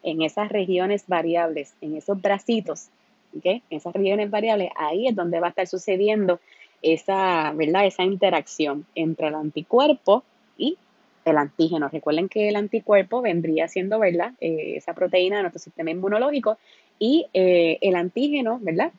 En 0.03 0.23
esas 0.23 0.51
regiones 0.51 1.05
variables, 1.07 1.75
en 1.81 1.97
esos 1.97 2.21
bracitos, 2.21 2.89
¿okay? 3.37 3.63
En 3.71 3.79
esas 3.79 3.93
regiones 3.93 4.31
variables, 4.31 4.71
ahí 4.77 5.09
es 5.09 5.17
donde 5.17 5.41
va 5.41 5.49
a 5.49 5.51
estar 5.51 5.67
sucediendo 5.67 6.41
esa, 6.83 7.53
¿verdad? 7.53 7.87
Esa 7.87 8.05
interacción 8.05 8.87
entre 8.95 9.29
el 9.29 9.35
anticuerpo 9.35 10.23
y 10.57 10.77
el 11.25 11.39
antígeno. 11.39 11.89
Recuerden 11.89 12.29
que 12.29 12.49
el 12.49 12.57
anticuerpo 12.57 13.21
vendría 13.21 13.69
siendo, 13.69 13.99
¿verdad? 13.99 14.33
Eh, 14.41 14.75
esa 14.77 14.95
proteína 14.95 15.37
de 15.37 15.43
nuestro 15.43 15.61
sistema 15.61 15.91
inmunológico 15.91 16.59
y 16.99 17.27
eh, 17.35 17.79
el 17.81 17.97
antígeno, 17.97 18.59
¿verdad? 18.61 18.93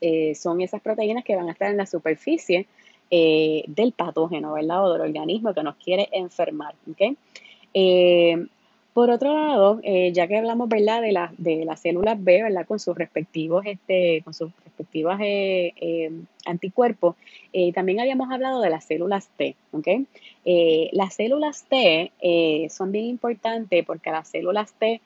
Eh, 0.00 0.34
son 0.34 0.60
esas 0.60 0.82
proteínas 0.82 1.24
que 1.24 1.36
van 1.36 1.48
a 1.48 1.52
estar 1.52 1.70
en 1.70 1.76
la 1.76 1.86
superficie 1.86 2.66
del 3.10 3.92
patógeno, 3.96 4.54
¿verdad? 4.54 4.84
O 4.84 4.92
del 4.92 5.02
organismo 5.02 5.54
que 5.54 5.62
nos 5.62 5.76
quiere 5.76 6.08
enfermar, 6.10 6.74
¿ok? 6.90 7.16
Por 8.94 9.10
otro 9.10 9.34
lado, 9.34 9.80
eh, 9.82 10.12
ya 10.12 10.28
que 10.28 10.36
hablamos, 10.36 10.68
¿verdad? 10.68 11.02
De, 11.02 11.10
la, 11.10 11.34
de 11.36 11.64
las 11.64 11.80
células 11.80 12.22
B, 12.22 12.44
¿verdad? 12.44 12.64
Con 12.64 12.78
sus 12.78 12.96
respectivos, 12.96 13.66
este, 13.66 14.22
con 14.22 14.34
sus 14.34 14.52
respectivas 14.64 15.20
eh, 15.20 15.72
eh, 15.80 16.12
anticuerpos, 16.46 17.16
también 17.74 17.98
habíamos 18.00 18.30
hablado 18.30 18.60
de 18.60 18.70
las 18.70 18.84
células 18.84 19.28
T, 19.36 19.54
¿ok? 19.72 19.88
las 20.92 21.14
células 21.14 21.64
T 21.68 22.10
son 22.68 22.90
bien 22.90 23.04
importantes 23.04 23.84
porque 23.86 24.10
las 24.10 24.28
células 24.28 24.72
T 24.72 25.00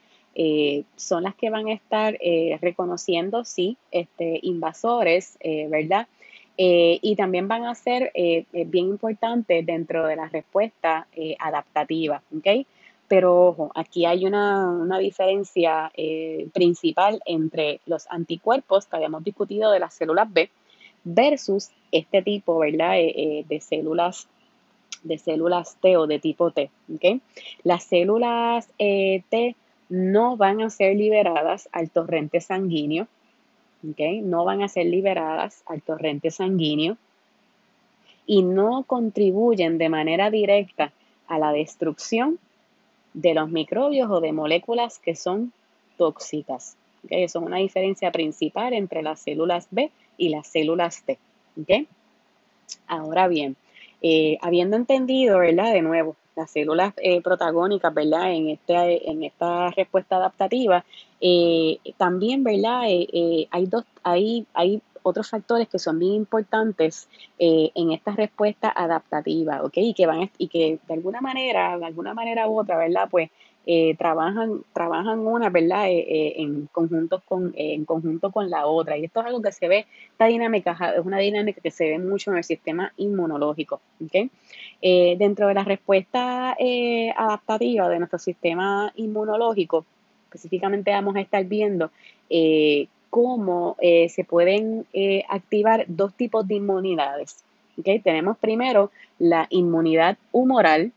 son 0.96 1.22
las 1.22 1.34
que 1.34 1.50
van 1.50 1.68
a 1.68 1.74
estar 1.74 2.18
reconociendo, 2.62 3.44
sí, 3.44 3.76
este, 3.90 4.40
invasores, 4.42 5.38
¿verdad? 5.68 6.08
y 6.56 7.14
también 7.16 7.48
van 7.48 7.66
a 7.66 7.74
ser 7.74 8.12
bien 8.14 8.86
importantes 8.86 9.64
dentro 9.66 10.06
de 10.06 10.16
la 10.16 10.28
respuesta 10.28 11.06
adaptativa, 11.38 12.22
¿ok? 12.34 12.66
Pero 13.08 13.48
ojo, 13.48 13.72
aquí 13.74 14.04
hay 14.04 14.26
una, 14.26 14.98
diferencia 15.00 15.90
eh, 15.96 16.48
principal 16.52 17.20
entre 17.24 17.80
los 17.86 18.06
anticuerpos 18.10 18.86
que 18.86 18.96
habíamos 18.96 19.24
discutido 19.24 19.72
de 19.72 19.80
las 19.80 19.94
células 19.94 20.30
B 20.30 20.50
versus 21.04 21.70
este 21.90 22.22
tipo, 22.22 22.58
¿verdad? 22.58 22.98
Eh, 22.98 23.14
eh, 23.16 23.44
de 23.48 23.60
células 23.60 24.28
de 25.02 25.16
células 25.16 25.76
T 25.80 25.96
o 25.96 26.06
de 26.06 26.18
tipo 26.18 26.50
T. 26.50 26.70
Las 27.62 27.84
células 27.84 28.68
T 28.76 29.56
no 29.88 30.36
van 30.36 30.60
a 30.60 30.70
ser 30.70 30.96
liberadas 30.96 31.68
al 31.72 31.88
torrente 31.90 32.40
sanguíneo. 32.40 33.06
No 34.24 34.44
van 34.44 34.62
a 34.62 34.68
ser 34.68 34.86
liberadas 34.86 35.62
al 35.66 35.82
torrente 35.82 36.32
sanguíneo 36.32 36.96
y 38.26 38.42
no 38.42 38.82
contribuyen 38.82 39.78
de 39.78 39.88
manera 39.88 40.30
directa 40.30 40.92
a 41.28 41.38
la 41.38 41.52
destrucción 41.52 42.40
de 43.18 43.34
los 43.34 43.50
microbios 43.50 44.08
o 44.10 44.20
de 44.20 44.32
moléculas 44.32 45.00
que 45.00 45.16
son 45.16 45.52
tóxicas. 45.96 46.76
¿okay? 47.04 47.24
Eso 47.24 47.40
es 47.40 47.44
una 47.44 47.56
diferencia 47.56 48.12
principal 48.12 48.72
entre 48.72 49.02
las 49.02 49.20
células 49.20 49.66
B 49.70 49.90
y 50.16 50.28
las 50.28 50.46
células 50.46 51.02
T. 51.02 51.18
¿okay? 51.60 51.88
Ahora 52.86 53.26
bien, 53.26 53.56
eh, 54.02 54.38
habiendo 54.40 54.76
entendido, 54.76 55.40
¿verdad? 55.40 55.72
De 55.72 55.82
nuevo, 55.82 56.14
las 56.36 56.48
células 56.52 56.94
eh, 56.98 57.20
protagónicas, 57.20 57.92
¿verdad? 57.92 58.32
En, 58.32 58.50
este, 58.50 59.10
en 59.10 59.24
esta 59.24 59.70
respuesta 59.72 60.16
adaptativa, 60.16 60.84
eh, 61.20 61.78
también, 61.96 62.44
¿verdad? 62.44 62.82
hay, 62.82 63.66
dos, 63.66 63.84
hay, 64.04 64.46
hay 64.54 64.80
otros 65.08 65.30
factores 65.30 65.68
que 65.68 65.78
son 65.78 65.98
bien 65.98 66.14
importantes 66.14 67.08
en 67.38 67.92
esta 67.92 68.12
respuesta 68.12 68.72
adaptativa, 68.74 69.62
¿ok? 69.62 69.74
Y 69.76 69.94
que 69.94 70.06
van 70.06 70.30
y 70.38 70.48
que 70.48 70.78
de 70.86 70.94
alguna 70.94 71.20
manera, 71.20 71.78
de 71.78 71.86
alguna 71.86 72.14
manera 72.14 72.48
u 72.48 72.60
otra, 72.60 72.76
¿verdad? 72.76 73.08
Pues 73.10 73.30
eh, 73.70 73.96
trabajan, 73.98 74.62
trabajan 74.72 75.18
una, 75.18 75.50
¿verdad? 75.50 75.90
Eh, 75.90 75.98
eh, 75.98 76.34
en, 76.38 76.68
conjunto 76.72 77.20
con, 77.28 77.52
en 77.54 77.84
conjunto 77.84 78.32
con 78.32 78.48
la 78.48 78.64
otra. 78.66 78.96
Y 78.96 79.04
esto 79.04 79.20
es 79.20 79.26
algo 79.26 79.42
que 79.42 79.52
se 79.52 79.68
ve, 79.68 79.86
esta 80.10 80.24
dinámica 80.24 80.94
es 80.96 81.04
una 81.04 81.18
dinámica 81.18 81.60
que 81.60 81.70
se 81.70 81.90
ve 81.90 81.98
mucho 81.98 82.30
en 82.30 82.38
el 82.38 82.44
sistema 82.44 82.94
inmunológico. 82.96 83.82
¿okay? 84.02 84.30
dentro 84.80 85.48
de 85.48 85.54
la 85.54 85.64
respuesta 85.64 86.56
adaptativa 87.14 87.90
de 87.90 87.98
nuestro 87.98 88.18
sistema 88.18 88.90
inmunológico, 88.96 89.84
específicamente 90.24 90.90
vamos 90.92 91.16
a 91.16 91.20
estar 91.20 91.44
viendo 91.44 91.90
cómo 93.10 93.76
se 93.80 94.24
pueden 94.24 94.86
activar 95.28 95.84
dos 95.88 96.14
tipos 96.14 96.46
de 96.46 96.56
inmunidades. 96.56 97.44
¿okay? 97.78 98.00
Tenemos 98.00 98.36
primero 98.38 98.90
la 99.18 99.46
inmunidad 99.50 100.18
humoral, 100.32 100.92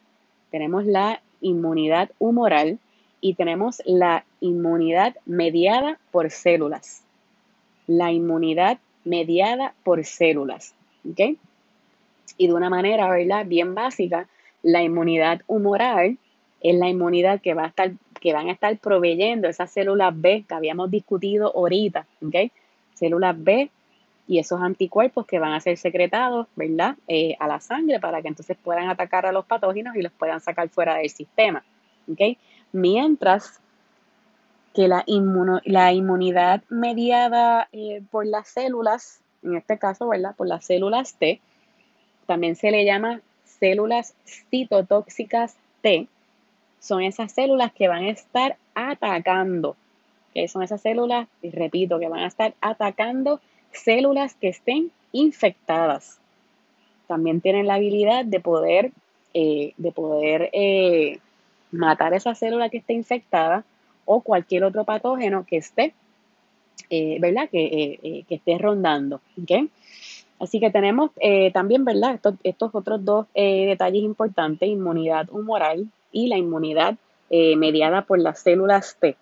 tenemos 0.51 0.85
la 0.85 1.21
inmunidad 1.41 2.11
humoral 2.19 2.79
y 3.19 3.35
tenemos 3.35 3.81
la 3.85 4.25
inmunidad 4.39 5.15
mediada 5.25 5.99
por 6.11 6.29
células. 6.31 7.03
La 7.87 8.11
inmunidad 8.11 8.79
mediada 9.05 9.73
por 9.83 10.03
células. 10.05 10.73
¿Ok? 11.09 11.37
Y 12.37 12.47
de 12.47 12.53
una 12.53 12.69
manera, 12.69 13.09
¿verdad? 13.09 13.45
Bien 13.45 13.75
básica, 13.75 14.27
la 14.63 14.83
inmunidad 14.83 15.41
humoral 15.47 16.17
es 16.61 16.75
la 16.75 16.89
inmunidad 16.89 17.41
que 17.41 17.53
va 17.53 17.65
a 17.65 17.67
estar, 17.67 17.91
que 18.21 18.33
van 18.33 18.47
a 18.47 18.53
estar 18.53 18.77
proveyendo 18.77 19.49
esas 19.49 19.71
células 19.71 20.13
B 20.15 20.45
que 20.47 20.53
habíamos 20.53 20.89
discutido 20.89 21.51
ahorita, 21.53 22.05
¿ok? 22.25 22.51
Células 22.93 23.35
B 23.37 23.69
y 24.27 24.37
esos 24.39 24.61
anticuerpos 24.61 25.25
que 25.25 25.39
van 25.39 25.53
a 25.53 25.59
ser 25.59 25.75
secretados, 25.77 26.47
¿verdad? 26.55 26.95
Eh, 27.07 27.35
a 27.39 27.47
la 27.47 27.59
sangre 27.59 27.99
para 27.99 28.21
que 28.21 28.27
entonces 28.27 28.55
puedan 28.63 28.87
atacar 28.89 29.25
a 29.25 29.31
los 29.31 29.45
patógenos 29.45 29.95
y 29.95 30.03
los 30.03 30.11
puedan 30.13 30.39
sacar 30.39 30.69
fuera 30.69 30.95
del 30.95 31.09
sistema, 31.09 31.65
¿ok? 32.09 32.37
Mientras 32.71 33.59
que 34.73 34.87
la, 34.87 35.03
inmunidad 35.05 36.61
mediada 36.69 37.67
eh, 37.71 38.03
por 38.11 38.25
las 38.25 38.47
células, 38.47 39.19
en 39.43 39.57
este 39.57 39.79
caso, 39.79 40.07
¿verdad? 40.07 40.35
Por 40.35 40.47
las 40.47 40.63
células 40.63 41.15
T, 41.15 41.41
también 42.27 42.55
se 42.55 42.71
le 42.71 42.85
llama 42.85 43.21
células 43.43 44.13
citotóxicas 44.49 45.57
T, 45.81 46.07
son 46.81 47.03
esas 47.03 47.31
células 47.31 47.71
que 47.71 47.87
van 47.87 48.03
a 48.03 48.09
estar 48.09 48.57
atacando, 48.73 49.77
que 50.33 50.47
son 50.47 50.63
esas 50.63 50.81
células, 50.81 51.27
y 51.41 51.51
repito, 51.51 51.99
que 51.99 52.09
van 52.09 52.21
a 52.21 52.27
estar 52.27 52.55
atacando 52.59 53.39
células 53.71 54.33
que 54.33 54.49
estén 54.49 54.91
infectadas. 55.11 56.19
También 57.07 57.39
tienen 57.39 57.67
la 57.67 57.75
habilidad 57.75 58.25
de 58.25 58.39
poder, 58.39 58.91
eh, 59.35 59.73
de 59.77 59.91
poder 59.91 60.49
eh, 60.53 61.19
matar 61.71 62.15
esa 62.15 62.33
célula 62.33 62.69
que 62.69 62.77
esté 62.77 62.93
infectada 62.93 63.63
o 64.05 64.21
cualquier 64.21 64.63
otro 64.63 64.83
patógeno 64.83 65.45
que 65.45 65.57
esté, 65.57 65.93
eh, 66.89 67.17
¿verdad? 67.19 67.47
Que, 67.47 68.25
esté 68.27 68.57
rondando. 68.57 69.21
Así 70.39 70.59
que 70.59 70.71
tenemos 70.71 71.11
también, 71.53 71.85
¿verdad? 71.85 72.19
Estos, 72.43 72.73
otros 72.73 73.05
dos 73.05 73.27
detalles 73.35 74.01
importantes, 74.01 74.67
inmunidad 74.67 75.29
humoral 75.29 75.87
y 76.11 76.27
la 76.27 76.37
inmunidad 76.37 76.95
mediada 77.29 78.01
por 78.01 78.19
las 78.19 78.39
células 78.39 78.97
T. 78.99 79.15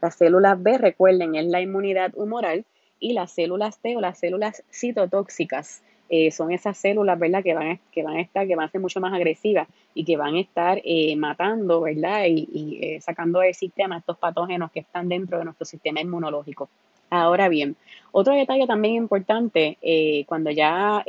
Las 0.00 0.14
células 0.14 0.62
B, 0.62 0.78
recuerden, 0.78 1.34
es 1.34 1.46
la 1.46 1.60
inmunidad 1.60 2.12
humoral 2.14 2.64
y 3.00 3.14
las 3.14 3.32
células 3.32 3.78
T 3.78 3.96
o 3.96 4.00
las 4.00 4.18
células 4.18 4.62
citotóxicas 4.70 5.82
eh, 6.08 6.30
son 6.30 6.52
esas 6.52 6.78
células, 6.78 7.18
¿verdad? 7.18 7.42
Que 7.42 7.54
van, 7.54 7.68
a, 7.72 7.80
que 7.90 8.02
van 8.02 8.16
a 8.16 8.20
estar, 8.20 8.46
que 8.46 8.54
van 8.54 8.66
a 8.66 8.70
ser 8.70 8.80
mucho 8.80 9.00
más 9.00 9.12
agresivas 9.12 9.66
y 9.92 10.04
que 10.04 10.16
van 10.16 10.36
a 10.36 10.40
estar 10.40 10.80
eh, 10.84 11.16
matando, 11.16 11.80
¿verdad? 11.80 12.26
Y, 12.28 12.78
eh, 12.80 13.00
sacando 13.00 13.40
del 13.40 13.54
sistema 13.54 13.98
estos 13.98 14.16
patógenos 14.16 14.70
que 14.70 14.80
están 14.80 15.08
dentro 15.08 15.38
de 15.38 15.44
nuestro 15.44 15.64
sistema 15.64 16.00
inmunológico. 16.00 16.68
Ahora 17.10 17.48
bien, 17.48 17.76
otro 18.12 18.34
detalle 18.34 18.66
también 18.66 18.94
importante, 18.94 19.78
cuando 20.26 20.50
ya 20.50 21.04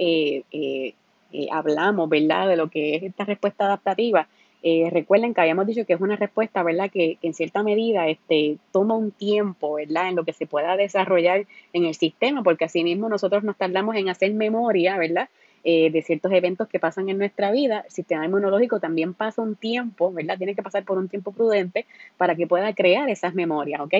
hablamos, 1.51 2.09
¿verdad? 2.09 2.47
De 2.49 2.55
lo 2.55 2.69
que 2.69 2.95
es 2.95 3.03
esta 3.03 3.25
respuesta 3.25 3.65
adaptativa, 3.65 4.27
eh, 4.63 4.89
recuerden 4.91 5.33
que 5.33 5.41
habíamos 5.41 5.67
dicho 5.67 5.85
que 5.85 5.93
es 5.93 6.01
una 6.01 6.15
respuesta, 6.15 6.63
¿verdad? 6.63 6.89
Que, 6.89 7.17
en 7.21 7.33
cierta 7.33 7.63
medida 7.63 8.07
este, 8.07 8.57
toma 8.71 8.95
un 8.95 9.11
tiempo, 9.11 9.73
¿verdad? 9.75 10.09
En 10.09 10.15
lo 10.15 10.25
que 10.25 10.33
se 10.33 10.47
pueda 10.47 10.75
desarrollar 10.77 11.45
en 11.73 11.85
el 11.85 11.95
sistema, 11.95 12.43
porque 12.43 12.65
así 12.65 12.83
mismo 12.83 13.07
nosotros 13.09 13.43
nos 13.43 13.57
tardamos 13.57 13.95
en 13.95 14.09
hacer 14.09 14.33
memoria, 14.33 14.97
¿verdad? 14.97 15.29
Eh, 15.63 15.91
de 15.91 16.01
ciertos 16.01 16.31
eventos 16.31 16.67
que 16.67 16.79
pasan 16.79 17.09
en 17.09 17.17
nuestra 17.17 17.51
vida. 17.51 17.81
El 17.85 17.91
sistema 17.91 18.25
inmunológico 18.25 18.79
también 18.79 19.13
pasa 19.13 19.41
un 19.41 19.55
tiempo, 19.55 20.11
¿verdad? 20.11 20.37
Tiene 20.37 20.55
que 20.55 20.63
pasar 20.63 20.83
por 20.85 20.97
un 20.97 21.09
tiempo 21.09 21.31
prudente 21.31 21.85
para 22.17 22.35
que 22.35 22.47
pueda 22.47 22.73
crear 22.73 23.09
esas 23.09 23.35
memorias, 23.35 23.81
¿ok? 23.81 23.93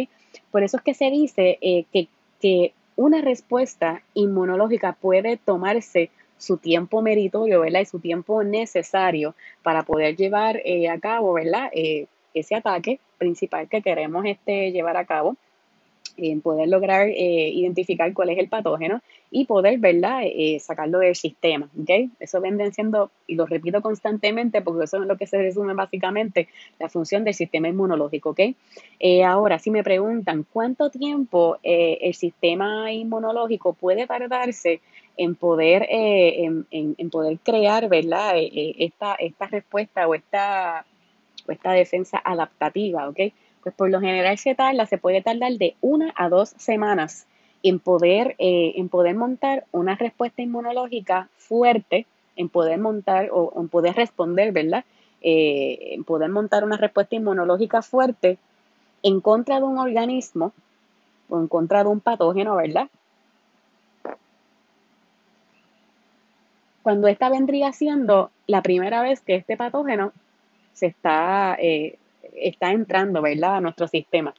Por 0.50 0.64
eso 0.64 0.78
es 0.78 0.84
que 0.84 0.94
se 0.94 1.12
dice 1.12 1.60
eh, 1.62 1.86
que, 1.92 2.08
que 2.42 2.74
una 2.96 3.22
respuesta 3.22 4.02
inmunológica 4.16 4.94
puede 4.94 5.38
tomarse 5.38 6.10
su 6.38 6.58
tiempo 6.58 7.02
meritorio, 7.02 7.62
¿verdad? 7.62 7.82
Y 7.82 7.86
su 7.86 8.00
tiempo 8.00 8.44
necesario 8.44 9.36
para 9.64 9.84
poder 9.84 10.16
llevar 10.16 10.62
eh, 10.64 10.90
a 10.90 11.00
cabo, 11.00 11.34
¿verdad? 11.34 11.70
Eh, 11.74 12.08
ese 12.34 12.56
ataque 12.56 13.00
principal 13.18 13.68
que 13.68 13.82
queremos 13.82 14.26
este, 14.26 14.72
llevar 14.72 14.98
a 14.98 15.06
cabo 15.06 15.36
en 16.16 16.42
poder 16.42 16.68
lograr 16.68 17.10
eh, 17.10 17.50
identificar 17.50 18.12
cuál 18.14 18.30
es 18.30 18.40
el 18.40 18.50
patógeno 18.50 19.02
y 19.30 19.46
poder, 19.46 19.78
¿verdad?, 19.78 20.22
sacarlo 20.60 21.00
del 21.00 21.16
sistema, 21.16 21.70
¿ok? 21.80 22.10
Eso 22.20 22.42
venden 22.42 22.74
siendo, 22.74 23.12
y 23.28 23.36
lo 23.36 23.46
repito 23.46 23.82
constantemente 23.82 24.62
porque 24.62 24.86
eso 24.86 25.02
es 25.02 25.08
lo 25.08 25.18
que 25.18 25.28
se 25.28 25.38
resume 25.38 25.74
básicamente, 25.74 26.48
la 26.80 26.90
función 26.90 27.24
del 27.24 27.36
sistema 27.36 27.68
inmunológico, 27.68 28.32
¿ok? 28.32 28.40
Ahora, 29.26 29.60
si 29.60 29.70
me 29.70 29.84
preguntan 29.84 30.46
cuánto 30.52 30.90
tiempo 30.90 31.58
el 31.62 32.14
sistema 32.16 32.92
inmunológico 32.92 33.74
puede 33.74 34.08
tardarse 34.08 34.82
en 35.18 35.36
poder, 35.36 35.86
en, 35.90 36.68
en, 36.72 37.10
poder 37.10 37.40
crear, 37.40 37.90
¿verdad?, 37.90 38.34
esta, 38.36 39.16
esta 39.16 39.48
respuesta 39.48 40.08
o 40.08 40.14
esta, 40.16 40.86
o 41.48 41.52
esta 41.52 41.72
defensa 41.72 42.22
adaptativa, 42.24 43.10
¿ok? 43.10 43.20
Pues 43.64 43.76
por 43.76 43.90
lo 43.90 44.00
general 44.00 44.38
se 44.38 44.56
tarda, 44.56 44.86
se 44.86 44.98
puede 44.98 45.22
tardar 45.22 45.54
de 45.54 45.76
una 45.82 46.14
a 46.16 46.30
dos 46.30 46.50
semanas 46.58 47.26
en 47.64 47.80
poder, 47.80 48.36
eh, 48.38 48.74
en 48.76 48.90
poder 48.90 49.16
montar 49.16 49.66
una 49.72 49.96
respuesta 49.96 50.42
inmunológica 50.42 51.30
fuerte, 51.38 52.06
en 52.36 52.50
poder 52.50 52.78
montar 52.78 53.30
o 53.32 53.52
en 53.60 53.68
poder 53.68 53.96
responder, 53.96 54.52
¿verdad? 54.52 54.86
Eh, 55.22 55.96
en 55.96 56.04
poder 56.04 56.30
montar 56.30 56.64
una 56.64 56.78
respuesta 56.78 57.16
inmunológica 57.16 57.82
fuerte 57.82 58.38
en 59.02 59.20
contra 59.20 59.58
de 59.58 59.64
un 59.64 59.80
organismo 59.80 60.54
o 61.30 61.40
en 61.40 61.48
contra 61.48 61.84
de 61.84 61.90
un 61.90 62.00
patógeno, 62.00 62.56
¿verdad? 62.56 62.90
Cuando 66.88 67.10
esta 67.10 67.28
vendría 67.28 67.74
siendo 67.74 68.32
la 68.46 68.62
primera 68.62 69.02
vez 69.02 69.20
que 69.20 69.36
este 69.36 69.58
patógeno 69.58 70.14
se 70.72 70.86
está, 70.86 71.58
eh, 71.60 71.98
está 72.34 72.72
entrando, 72.72 73.22
¿verdad?, 73.22 73.58
a 73.58 73.60
nuestro 73.60 73.90
sistema. 73.90 74.34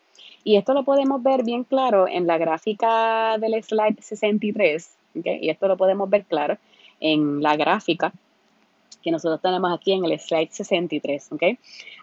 Y 0.45 0.57
esto 0.57 0.73
lo 0.73 0.83
podemos 0.83 1.23
ver 1.23 1.45
bien 1.45 1.65
claro 1.65 2.09
en 2.09 2.27
la 2.27 2.39
gráfica 2.39 3.37
del 3.37 3.63
slide 3.63 4.01
63, 4.01 4.97
¿okay? 5.19 5.41
y 5.43 5.51
esto 5.51 5.69
lo 5.69 5.77
podemos 5.77 6.09
ver 6.09 6.25
claro 6.25 6.57
en 7.01 7.43
la 7.43 7.55
gráfica 7.55 8.15
que 9.03 9.11
nosotros 9.11 9.43
tenemos 9.43 9.71
aquí 9.71 9.93
en 9.93 10.07
el 10.07 10.19
slide 10.19 10.49
63, 10.51 11.33
¿ok? 11.33 11.43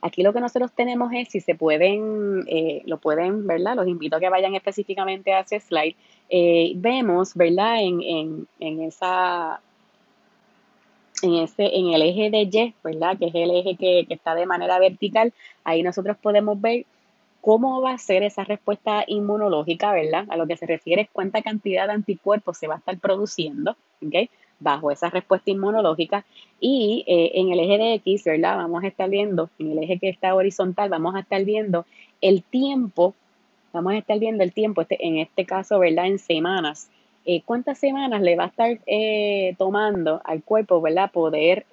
Aquí 0.04 0.22
lo 0.22 0.32
que 0.32 0.42
nosotros 0.42 0.72
tenemos 0.74 1.12
es, 1.12 1.28
si 1.30 1.42
se 1.42 1.56
pueden, 1.56 2.46
eh, 2.48 2.84
lo 2.86 3.00
pueden, 3.00 3.48
¿verdad? 3.48 3.78
Los 3.78 3.88
invito 3.88 4.18
a 4.18 4.20
que 4.20 4.30
vayan 4.30 4.54
específicamente 4.54 5.34
a 5.34 5.40
ese 5.40 5.60
slide. 5.60 5.96
Eh, 6.30 6.74
vemos, 6.76 7.34
¿verdad? 7.34 7.82
En, 7.82 8.02
en, 8.04 8.48
en 8.60 8.84
esa, 8.84 9.60
en, 11.22 11.36
ese, 11.36 11.76
en 11.76 11.94
el 11.94 12.02
eje 12.02 12.30
de 12.30 12.42
Y, 12.42 12.74
¿verdad? 12.84 13.18
Que 13.18 13.28
es 13.28 13.36
el 13.36 13.52
eje 13.52 13.76
que, 13.76 14.06
que 14.08 14.14
está 14.14 14.36
de 14.36 14.46
manera 14.46 14.80
vertical, 14.80 15.34
ahí 15.64 15.84
nosotros 15.84 16.18
podemos 16.22 16.60
ver 16.60 16.86
cómo 17.46 17.80
va 17.80 17.92
a 17.92 17.98
ser 18.00 18.24
esa 18.24 18.44
respuesta 18.44 19.04
inmunológica, 19.06 19.92
¿verdad? 19.94 20.26
A 20.30 20.36
lo 20.36 20.48
que 20.48 20.58
se 20.58 20.66
refiere 20.66 21.04
es 21.04 21.10
cuánta 21.14 21.44
cantidad 21.44 21.86
de 21.86 21.94
anticuerpos 21.94 22.58
se 22.58 22.68
va 22.68 22.74
a 22.74 22.78
estar 22.80 22.98
produciendo, 22.98 23.78
¿ok? 24.04 24.32
Bajo 24.60 24.90
esa 24.90 25.12
respuesta 25.12 25.52
inmunológica. 25.52 26.26
Y 26.60 27.04
eh, 27.06 27.34
en 27.36 27.52
el 27.52 27.60
eje 27.60 27.78
de 27.78 27.94
X, 27.96 28.24
¿verdad? 28.24 28.58
Vamos 28.58 28.84
a 28.84 28.88
estar 28.88 29.08
viendo, 29.12 29.52
en 29.60 29.74
el 29.74 29.84
eje 29.84 30.00
que 30.00 30.10
está 30.10 30.34
horizontal, 30.34 30.90
vamos 30.90 31.14
a 31.14 31.20
estar 31.20 31.46
viendo 31.46 31.86
el 32.20 32.42
tiempo, 32.42 33.14
vamos 33.72 33.94
a 33.94 33.98
estar 34.00 34.18
viendo 34.18 34.44
el 34.44 34.52
tiempo, 34.52 34.82
este, 34.82 35.06
en 35.06 35.20
este 35.20 35.46
caso, 35.46 35.78
¿verdad? 35.78 36.08
En 36.08 36.18
semanas. 36.18 36.90
Eh, 37.26 37.42
¿Cuántas 37.44 37.78
semanas 37.78 38.22
le 38.22 38.36
va 38.36 38.46
a 38.46 38.48
estar 38.48 38.80
eh, 38.86 39.56
tomando 39.58 40.22
al 40.24 40.44
cuerpo, 40.44 40.80
¿verdad? 40.82 41.12
Poder, 41.12 41.66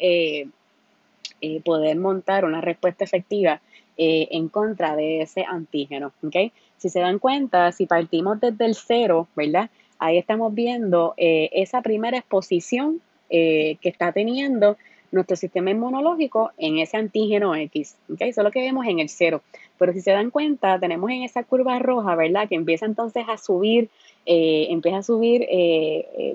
poder 1.65 1.97
montar 1.97 2.45
una 2.45 2.61
respuesta 2.61 3.05
efectiva 3.05 3.61
eh, 3.99 4.29
en 4.31 4.49
contra 4.49 4.97
de 4.97 5.21
ese 5.21 5.45
antígeno. 5.45 6.13
¿okay? 6.25 6.51
Si 6.79 6.89
se 6.89 7.01
dan 7.01 7.19
cuenta, 7.19 7.73
si 7.73 7.85
partimos 7.85 8.41
desde 8.41 8.65
el 8.65 8.75
cero, 8.75 9.29
¿verdad? 9.37 9.69
Ahí 9.99 10.17
estamos 10.17 10.55
viendo 10.55 11.13
eh, 11.19 11.51
esa 11.53 11.83
primera 11.83 12.17
exposición 12.17 13.03
eh, 13.29 13.77
que 13.83 13.91
está 13.91 14.11
teniendo 14.13 14.79
nuestro 15.11 15.37
sistema 15.37 15.73
inmunológico 15.73 16.53
en 16.57 16.79
ese 16.79 16.97
antígeno 16.97 17.55
X. 17.55 17.97
¿okay? 18.11 18.31
Eso 18.31 18.51
que 18.51 18.63
vemos 18.63 18.87
en 18.87 18.99
el 18.99 19.11
cero. 19.11 19.43
Pero 19.77 19.93
si 19.93 20.01
se 20.01 20.13
dan 20.13 20.31
cuenta, 20.31 20.79
tenemos 20.81 21.11
en 21.11 21.25
esa 21.25 21.43
curva 21.43 21.79
roja, 21.79 22.17
¿verdad? 22.17 22.49
Que 22.49 22.55
empieza 22.55 22.87
entonces 22.87 23.27
a 23.29 23.37
subir, 23.37 23.91
empieza 24.25 24.99
a 24.99 25.03
subir 25.03 25.47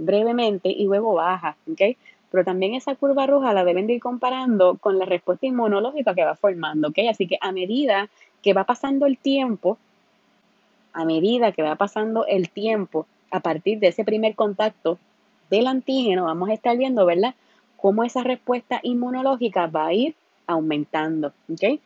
brevemente 0.02 0.70
y 0.70 0.86
luego 0.86 1.14
baja. 1.14 1.56
¿okay? 1.72 1.98
pero 2.32 2.44
también 2.44 2.74
esa 2.74 2.96
curva 2.96 3.26
roja 3.26 3.54
la 3.54 3.64
deben 3.64 3.88
de 3.88 3.94
ir 3.94 4.02
comparando 4.02 4.78
con 4.78 5.00
la 5.00 5.06
respuesta 5.06 5.46
inmunológica 5.46 6.14
que 6.14 6.26
va 6.26 6.36
formando, 6.36 6.90
¿ok? 6.90 7.00
Así 7.10 7.28
que 7.28 7.38
a 7.42 7.52
medida 7.52 8.10
que 8.44 8.54
va 8.54 8.66
pasando 8.66 9.06
el 9.06 9.18
tiempo, 9.18 9.78
a 10.94 11.06
medida 11.06 11.52
que 11.52 11.62
va 11.62 11.76
pasando 11.76 12.26
el 12.26 12.50
tiempo, 12.50 13.08
a 13.32 13.40
partir 13.40 13.80
de 13.80 13.88
ese 13.88 14.04
primer 14.04 14.36
contacto 14.36 14.98
del 15.50 15.68
antígeno, 15.68 16.26
vamos 16.26 16.50
a 16.50 16.54
estar 16.54 16.78
viendo, 16.78 17.06
¿verdad? 17.06 17.36
Cómo 17.78 18.04
esa 18.04 18.24
respuesta 18.24 18.80
inmunológica 18.84 19.68
va 19.68 19.88
a 19.88 19.94
ir 19.94 20.16
aumentando, 20.48 21.34
¿ok? 21.52 21.64
Eh, 21.64 21.80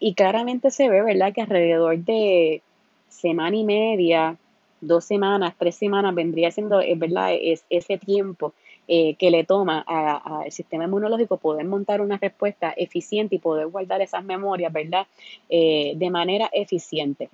y 0.00 0.14
claramente 0.14 0.70
se 0.70 0.88
ve, 0.88 1.02
¿verdad? 1.02 1.32
Que 1.32 1.42
alrededor 1.42 1.98
de 1.98 2.62
semana 3.08 3.56
y 3.56 3.64
media, 3.64 4.36
dos 4.80 5.04
semanas, 5.04 5.54
tres 5.58 5.74
semanas, 5.74 6.14
vendría 6.14 6.50
siendo, 6.50 6.80
eh, 6.80 6.94
¿verdad? 6.96 7.34
Es 7.40 7.64
ese 7.70 7.98
tiempo 7.98 8.52
eh, 8.88 9.14
que 9.14 9.30
le 9.30 9.44
toma 9.44 9.80
al 9.80 10.50
sistema 10.52 10.84
inmunológico 10.84 11.38
poder 11.38 11.66
montar 11.66 12.00
una 12.00 12.18
respuesta 12.18 12.72
eficiente 12.76 13.36
y 13.36 13.38
poder 13.38 13.68
guardar 13.68 14.00
esas 14.00 14.24
memorias, 14.24 14.72
¿verdad? 14.72 15.06
Eh, 15.48 15.94
de 15.96 16.10
manera 16.10 16.48
eficiente. 16.52 17.28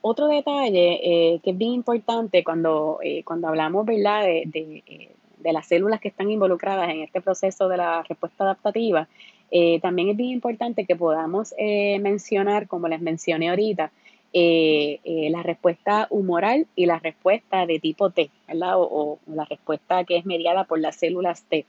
Otro 0.00 0.28
detalle 0.28 1.40
que 1.42 1.50
es 1.50 1.58
bien 1.58 1.72
importante 1.72 2.44
cuando, 2.44 2.98
cuando 3.24 3.48
hablamos, 3.48 3.86
¿verdad? 3.86 4.24
De, 4.24 4.44
de, 4.46 5.52
las 5.52 5.68
células 5.68 6.00
que 6.00 6.08
están 6.08 6.28
involucradas 6.28 6.90
en 6.90 7.02
este 7.02 7.20
proceso 7.20 7.68
de 7.68 7.76
la 7.76 8.02
respuesta 8.02 8.42
adaptativa, 8.42 9.06
también 9.80 10.08
es 10.08 10.16
bien 10.16 10.30
importante 10.30 10.84
que 10.84 10.96
podamos 10.96 11.54
mencionar, 11.58 12.66
como 12.66 12.88
les 12.88 13.00
mencioné 13.00 13.50
ahorita, 13.50 13.92
eh, 14.32 15.00
eh, 15.04 15.30
la 15.30 15.42
respuesta 15.42 16.08
humoral 16.10 16.66
y 16.76 16.84
la 16.86 16.98
respuesta 16.98 17.64
de 17.64 17.78
tipo 17.78 18.10
T, 18.10 18.30
¿verdad? 18.46 18.74
O, 18.76 19.18
la 19.26 19.44
respuesta 19.44 20.04
que 20.04 20.18
es 20.18 20.26
mediada 20.26 20.64
por 20.64 20.78
las 20.78 20.96
células 20.96 21.44
T. 21.44 21.64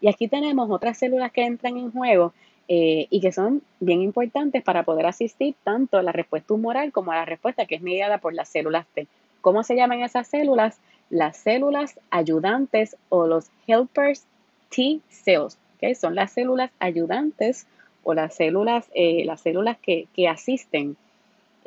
Y 0.00 0.08
aquí 0.08 0.26
tenemos 0.26 0.68
otras 0.70 0.98
células 0.98 1.30
que 1.30 1.44
entran 1.44 1.76
en 1.76 1.92
juego 1.92 2.32
eh, 2.66 3.06
y 3.10 3.20
que 3.20 3.30
son 3.30 3.62
bien 3.78 4.02
importantes 4.02 4.64
para 4.64 4.82
poder 4.82 5.06
asistir 5.06 5.54
tanto 5.62 5.98
a 5.98 6.02
la 6.02 6.10
respuesta 6.10 6.54
humoral 6.54 6.90
como 6.90 7.12
a 7.12 7.16
la 7.16 7.24
respuesta 7.24 7.66
que 7.66 7.76
es 7.76 7.82
mediada 7.82 8.18
por 8.18 8.34
las 8.34 8.48
células 8.48 8.86
T. 8.94 9.06
¿Cómo 9.40 9.62
se 9.62 9.76
llaman 9.76 10.00
esas 10.00 10.26
células? 10.26 10.80
Las 11.08 11.36
células 11.36 12.00
ayudantes 12.10 12.96
o 13.10 13.28
los 13.28 13.48
helpers 13.68 14.26
T 14.70 15.00
cells, 15.08 15.56
¿ok? 15.76 15.94
Son 15.94 16.16
las 16.16 16.32
células 16.32 16.72
ayudantes 16.80 17.68
o 18.02 18.12
las 18.12 18.34
células, 18.34 18.90
las 18.94 19.40
células 19.40 19.78
que, 19.78 20.08
que 20.14 20.26
asisten 20.26 20.96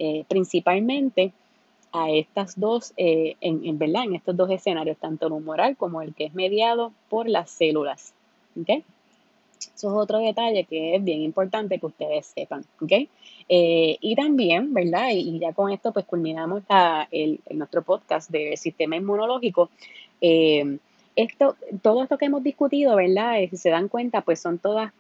eh, 0.02 0.24
principalmente 0.30 1.34
a 1.92 2.10
estas 2.10 2.58
dos, 2.58 2.94
eh, 2.96 3.36
en, 3.42 3.78
¿verdad? 3.78 4.06
en 4.06 4.16
estos 4.16 4.38
dos 4.38 4.50
escenarios, 4.50 4.98
tanto 4.98 5.28
el 5.28 5.34
humoral 5.34 5.76
como 5.76 6.02
el 6.02 6.14
que 6.16 6.24
es 6.24 6.34
mediado 6.34 6.94
por 7.10 7.28
las 7.28 7.52
células. 7.52 8.14
¿okay? 8.62 8.86
Eso 9.60 9.90
es 9.90 9.94
otro 9.94 10.20
detalle 10.20 10.64
que 10.64 10.96
es 10.96 11.04
bien 11.04 11.22
importante 11.22 11.80
que 11.80 11.86
ustedes 11.86 12.28
sepan. 12.28 12.64
¿okay? 12.82 13.10
Eh, 13.50 13.98
y 14.00 14.16
también, 14.16 14.74
¿verdad? 14.74 15.10
Y, 15.12 15.38
ya 15.38 15.52
con 15.52 15.70
esto 15.70 15.92
pues 15.92 16.06
culminamos 16.06 16.64
el, 17.12 17.42
nuestro 17.52 17.82
podcast 17.82 18.32
del 18.32 18.58
sistema 18.58 18.96
inmunológico. 18.96 19.70
esto, 20.22 21.58
todo 21.82 22.04
esto 22.04 22.18
que 22.18 22.26
hemos 22.28 22.44
discutido, 22.44 22.96
¿verdad? 22.96 23.38
si 23.50 23.58
se 23.58 23.70
dan 23.70 23.90
cuenta, 23.90 24.22
pues 24.22 24.40
son 24.40 24.60
todas 24.60 24.94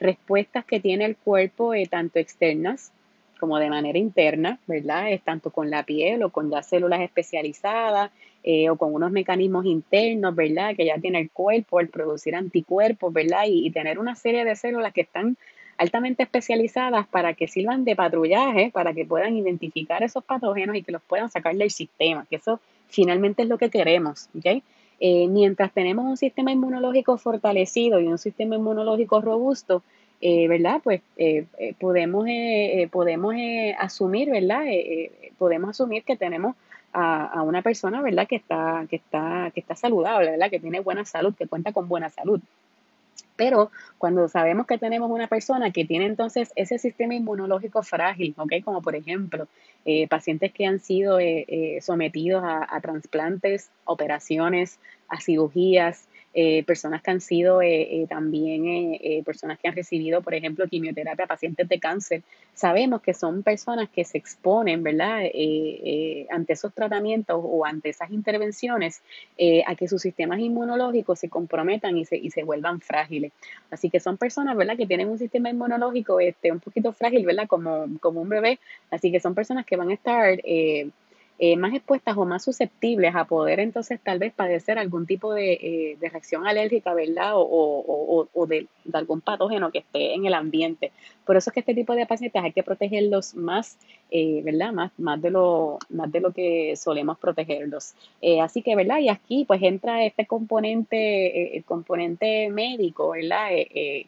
respuestas 0.00 0.64
que 0.64 0.80
tiene 0.80 1.04
el 1.04 1.16
cuerpo, 1.16 1.72
tanto 1.88 2.18
externas 2.18 2.90
como 3.38 3.58
de 3.58 3.70
manera 3.70 3.98
interna, 3.98 4.58
¿verdad? 4.66 5.10
Es 5.12 5.22
tanto 5.22 5.50
con 5.50 5.70
la 5.70 5.84
piel 5.84 6.22
o 6.22 6.30
con 6.30 6.50
las 6.50 6.68
células 6.68 7.00
especializadas 7.00 8.10
eh, 8.44 8.70
o 8.70 8.76
con 8.76 8.94
unos 8.94 9.10
mecanismos 9.10 9.66
internos, 9.66 10.34
¿verdad? 10.34 10.76
Que 10.76 10.86
ya 10.86 10.98
tiene 10.98 11.20
el 11.20 11.30
cuerpo, 11.30 11.80
el 11.80 11.88
producir 11.88 12.34
anticuerpos, 12.36 13.12
¿verdad? 13.12 13.44
Y, 13.46 13.70
tener 13.70 13.98
una 13.98 14.14
serie 14.14 14.44
de 14.44 14.56
células 14.56 14.92
que 14.92 15.02
están 15.02 15.36
altamente 15.76 16.24
especializadas 16.24 17.06
para 17.06 17.34
que 17.34 17.48
sirvan 17.48 17.84
de 17.84 17.94
patrullaje, 17.96 18.70
para 18.72 18.92
que 18.92 19.04
puedan 19.04 19.36
identificar 19.36 20.02
esos 20.02 20.24
patógenos 20.24 20.76
y 20.76 20.82
que 20.82 20.92
los 20.92 21.02
puedan 21.02 21.30
sacar 21.30 21.54
del 21.56 21.70
sistema, 21.70 22.26
que 22.28 22.36
eso 22.36 22.60
finalmente 22.88 23.42
es 23.42 23.48
lo 23.48 23.58
que 23.58 23.70
queremos, 23.70 24.28
¿ok? 24.36 24.62
Eh, 25.00 25.28
mientras 25.28 25.72
tenemos 25.72 26.04
un 26.04 26.16
sistema 26.16 26.50
inmunológico 26.50 27.18
fortalecido 27.18 28.00
y 28.00 28.06
un 28.06 28.18
sistema 28.18 28.56
inmunológico 28.56 29.20
robusto, 29.20 29.82
eh, 30.20 30.48
¿verdad? 30.48 30.80
Pues 30.82 31.00
eh, 31.16 31.46
eh, 31.58 31.74
podemos, 31.78 32.26
podemos 32.90 33.34
asumir, 33.78 34.30
¿verdad? 34.30 34.64
podemos 35.38 35.70
asumir 35.70 36.02
que 36.02 36.16
tenemos 36.16 36.56
a, 36.92 37.26
a, 37.26 37.42
una 37.42 37.62
persona, 37.62 38.02
¿verdad? 38.02 38.26
Que 38.26 38.36
está, 38.36 38.84
que, 38.90 38.96
está, 38.96 39.52
que 39.54 39.60
está 39.60 39.76
saludable, 39.76 40.32
¿verdad? 40.32 40.50
Que 40.50 40.58
tiene 40.58 40.80
buena 40.80 41.04
salud, 41.04 41.34
que 41.36 41.46
cuenta 41.46 41.72
con 41.72 41.88
buena 41.88 42.08
salud. 42.08 42.40
Pero 43.36 43.70
cuando 43.98 44.26
sabemos 44.26 44.66
que 44.66 44.78
tenemos 44.78 45.08
una 45.08 45.28
persona 45.28 45.70
que 45.70 45.84
tiene 45.84 46.06
entonces 46.06 46.50
ese 46.56 46.78
sistema 46.78 47.14
inmunológico 47.14 47.84
frágil, 47.84 48.34
¿ok? 48.36 48.54
Como 48.64 48.82
por 48.82 48.96
ejemplo, 48.96 49.46
pacientes 50.10 50.52
que 50.52 50.66
han 50.66 50.80
sido 50.80 51.18
sometidos 51.80 52.42
a, 52.42 52.66
a 52.74 52.80
trasplantes, 52.80 53.70
operaciones, 53.84 54.80
a 55.08 55.20
cirugías, 55.20 56.07
eh, 56.34 56.62
personas 56.64 57.02
que 57.02 57.10
han 57.10 57.20
sido 57.20 57.62
eh, 57.62 58.02
eh, 58.02 58.06
también 58.08 58.98
personas 59.24 59.58
que 59.58 59.68
han 59.68 59.74
recibido, 59.74 60.22
por 60.22 60.34
ejemplo, 60.34 60.66
quimioterapia, 60.68 61.26
pacientes 61.26 61.68
de 61.68 61.80
cáncer. 61.80 62.22
Sabemos 62.54 63.02
que 63.02 63.14
son 63.14 63.42
personas 63.42 63.88
que 63.88 64.04
se 64.04 64.18
exponen, 64.18 64.82
¿verdad?, 64.82 65.22
ante 66.30 66.52
esos 66.52 66.72
tratamientos 66.74 67.40
o 67.42 67.64
ante 67.64 67.88
esas 67.90 68.10
intervenciones 68.10 69.02
a 69.66 69.74
que 69.74 69.88
sus 69.88 70.02
sistemas 70.02 70.38
inmunológicos 70.40 71.18
se 71.18 71.28
comprometan 71.28 71.96
y 71.96 72.04
se, 72.04 72.16
y 72.16 72.30
se 72.30 72.44
vuelvan 72.44 72.80
frágiles. 72.80 73.32
Así 73.70 73.90
que 73.90 74.00
son 74.00 74.16
personas, 74.16 74.56
¿verdad?, 74.56 74.76
que 74.76 74.86
tienen 74.86 75.08
un 75.08 75.18
sistema 75.18 75.50
inmunológico 75.50 76.20
este, 76.20 76.52
un 76.52 76.60
poquito 76.60 76.92
frágil, 76.92 77.24
¿verdad?, 77.24 77.46
como, 77.48 77.86
como 78.00 78.20
un 78.20 78.28
bebé. 78.28 78.58
Así 78.90 79.10
que 79.10 79.20
son 79.20 79.34
personas 79.34 79.64
que 79.66 79.76
van 79.76 79.90
a 79.90 79.94
estar... 79.94 80.38
Eh, 80.44 80.88
más 81.56 81.72
expuestas 81.72 82.16
o 82.16 82.24
más 82.24 82.42
susceptibles 82.42 83.14
a 83.14 83.24
poder 83.24 83.60
entonces 83.60 84.00
tal 84.02 84.18
vez 84.18 84.32
padecer 84.32 84.76
algún 84.78 85.06
tipo 85.06 85.32
de, 85.34 85.52
eh, 85.52 85.96
reacción 86.00 86.46
alérgica, 86.46 86.94
¿verdad? 86.94 87.32
O, 87.36 88.46
de, 88.48 88.66
algún 88.92 89.20
patógeno 89.20 89.70
que 89.70 89.78
esté 89.78 90.14
en 90.14 90.26
el 90.26 90.34
ambiente. 90.34 90.90
Por 91.24 91.36
eso 91.36 91.50
es 91.50 91.54
que 91.54 91.60
este 91.60 91.74
tipo 91.74 91.94
de 91.94 92.06
pacientes 92.06 92.42
hay 92.42 92.52
que 92.52 92.62
protegerlos 92.62 93.34
más, 93.34 93.78
eh, 94.10 94.40
¿verdad? 94.42 94.72
Más, 94.72 94.90
más, 94.98 95.20
de 95.22 95.30
lo, 95.30 95.78
más 95.90 96.10
de 96.10 96.20
lo 96.20 96.32
que 96.32 96.74
solemos 96.76 97.18
protegerlos. 97.18 97.94
así 98.42 98.62
que, 98.62 98.74
¿verdad? 98.74 98.98
Y 98.98 99.08
aquí 99.08 99.44
pues 99.46 99.62
entra 99.62 100.04
este 100.04 100.26
componente, 100.26 101.56
el 101.56 101.64
componente 101.64 102.50
médico, 102.50 103.10
¿verdad? 103.10 103.50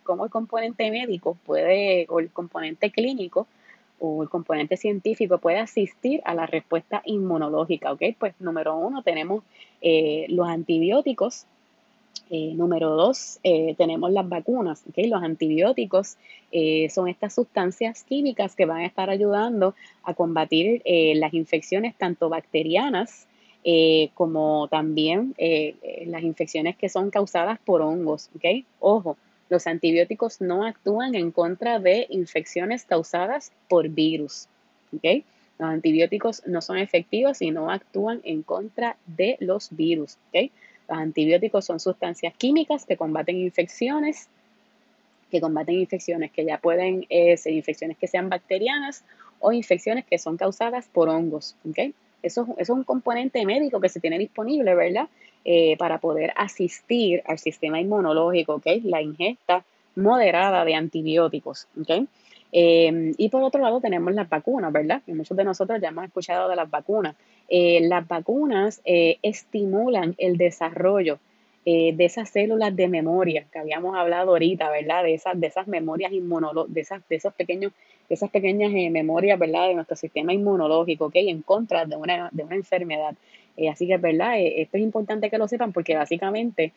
cómo 0.02 0.24
el 0.24 0.30
componente 0.30 0.90
médico 0.90 1.36
puede, 1.46 2.06
o 2.08 2.20
el 2.20 2.30
componente 2.30 2.90
clínico, 2.90 3.46
o 4.00 4.22
el 4.22 4.28
componente 4.28 4.76
científico 4.76 5.38
puede 5.38 5.58
asistir 5.58 6.20
a 6.24 6.34
la 6.34 6.46
respuesta 6.46 7.02
inmunológica, 7.04 7.92
¿ok? 7.92 8.02
Pues 8.18 8.34
número 8.40 8.76
uno 8.76 9.02
tenemos 9.02 9.44
eh, 9.80 10.26
los 10.28 10.48
antibióticos, 10.48 11.46
Eh, 12.32 12.54
número 12.54 12.90
dos, 12.94 13.40
eh, 13.42 13.74
tenemos 13.76 14.12
las 14.12 14.28
vacunas, 14.28 14.84
¿okay? 14.88 15.08
los 15.08 15.20
antibióticos 15.20 16.16
son 16.94 17.08
estas 17.08 17.34
sustancias 17.34 18.04
químicas 18.04 18.54
que 18.54 18.66
van 18.66 18.82
a 18.82 18.86
estar 18.86 19.10
ayudando 19.10 19.74
a 20.04 20.14
combatir 20.14 20.82
las 21.14 21.32
infecciones 21.34 21.94
tanto 21.96 22.28
bacterianas 22.28 23.26
como 24.14 24.68
también 24.68 25.34
las 26.06 26.22
infecciones 26.22 26.76
que 26.76 26.88
son 26.88 27.10
causadas 27.10 27.58
por 27.64 27.80
hongos. 27.82 28.30
¿okay? 28.36 28.64
Ojo, 28.78 29.16
los 29.50 29.66
antibióticos 29.66 30.40
no 30.40 30.64
actúan 30.64 31.14
en 31.14 31.32
contra 31.32 31.78
de 31.80 32.06
infecciones 32.08 32.84
causadas 32.84 33.52
por 33.68 33.88
virus. 33.88 34.46
Los 34.92 35.68
antibióticos 35.68 36.46
no 36.46 36.62
son 36.62 36.78
efectivos 36.78 37.42
y 37.42 37.50
no 37.50 37.70
actúan 37.70 38.20
en 38.24 38.42
contra 38.42 38.96
de 39.06 39.36
los 39.40 39.68
virus. 39.76 40.16
Los 40.32 40.50
antibióticos 40.88 41.64
son 41.64 41.80
sustancias 41.80 42.32
químicas 42.36 42.86
que 42.86 42.96
combaten 42.96 43.36
infecciones, 43.36 44.28
que 45.30 45.40
combaten 45.40 45.80
infecciones 45.80 46.30
que 46.30 46.44
ya 46.44 46.58
pueden 46.58 47.06
eh, 47.08 47.36
ser 47.36 47.52
infecciones 47.52 47.98
que 47.98 48.06
sean 48.06 48.28
bacterianas 48.28 49.04
o 49.40 49.52
infecciones 49.52 50.04
que 50.04 50.18
son 50.18 50.36
causadas 50.36 50.86
por 50.86 51.08
hongos. 51.08 51.56
Eso, 52.22 52.54
es 52.58 52.70
un 52.70 52.84
componente 52.84 53.44
médico 53.44 53.80
que 53.80 53.88
se 53.88 53.98
tiene 53.98 54.18
disponible, 54.18 54.74
¿verdad? 54.74 55.08
Eh, 55.42 55.74
para 55.78 55.96
poder 55.96 56.34
asistir 56.36 57.22
al 57.24 57.38
sistema 57.38 57.80
inmunológico, 57.80 58.56
¿ok? 58.56 58.66
La 58.84 59.00
ingesta 59.00 59.64
moderada 59.96 60.66
de 60.66 60.74
antibióticos. 60.74 61.66
Em, 62.52 63.14
y 63.16 63.30
por 63.30 63.42
otro 63.42 63.62
lado 63.62 63.80
tenemos 63.80 64.12
las 64.12 64.28
vacunas, 64.28 64.70
¿verdad? 64.70 65.00
Muchos 65.06 65.34
de 65.38 65.44
nosotros 65.44 65.80
ya 65.80 65.88
hemos 65.88 66.04
escuchado 66.04 66.46
de 66.46 66.56
las 66.56 66.68
vacunas. 66.68 67.16
Eh, 67.48 67.80
las 67.88 68.06
vacunas 68.06 68.82
eh, 68.84 69.16
estimulan 69.22 70.14
el 70.18 70.36
desarrollo 70.36 71.18
de 71.64 72.04
esas 72.04 72.30
células 72.30 72.74
de 72.74 72.88
memoria 72.88 73.44
que 73.52 73.60
habíamos 73.60 73.94
hablado 73.94 74.30
ahorita, 74.30 74.68
¿verdad? 74.70 75.04
De 75.04 75.14
esas, 75.14 75.38
de 75.38 75.46
esas 75.46 75.68
memorias 75.68 76.10
inmunológicas, 76.10 76.74
de, 76.74 76.80
esas, 76.80 77.08
de 77.08 77.16
esos 77.16 77.32
pequeños, 77.34 77.72
esas 78.08 78.28
pequeñas 78.30 78.72
memorias, 78.90 79.38
¿verdad? 79.38 79.68
De 79.68 79.74
nuestro 79.74 79.94
sistema 79.94 80.32
inmunológico, 80.32 81.06
¿ok? 81.06 81.12
En 81.16 81.42
contra 81.42 81.84
de 81.84 81.96
una, 81.96 82.28
de 82.32 82.42
una 82.42 82.56
enfermedad. 82.56 83.14
Así 83.68 83.86
que, 83.86 83.96
¿verdad? 83.96 84.34
esto 84.38 84.76
es 84.76 84.82
importante 84.82 85.28
que 85.28 85.38
lo 85.38 85.48
sepan 85.48 85.72
porque 85.72 85.96
básicamente 85.96 86.72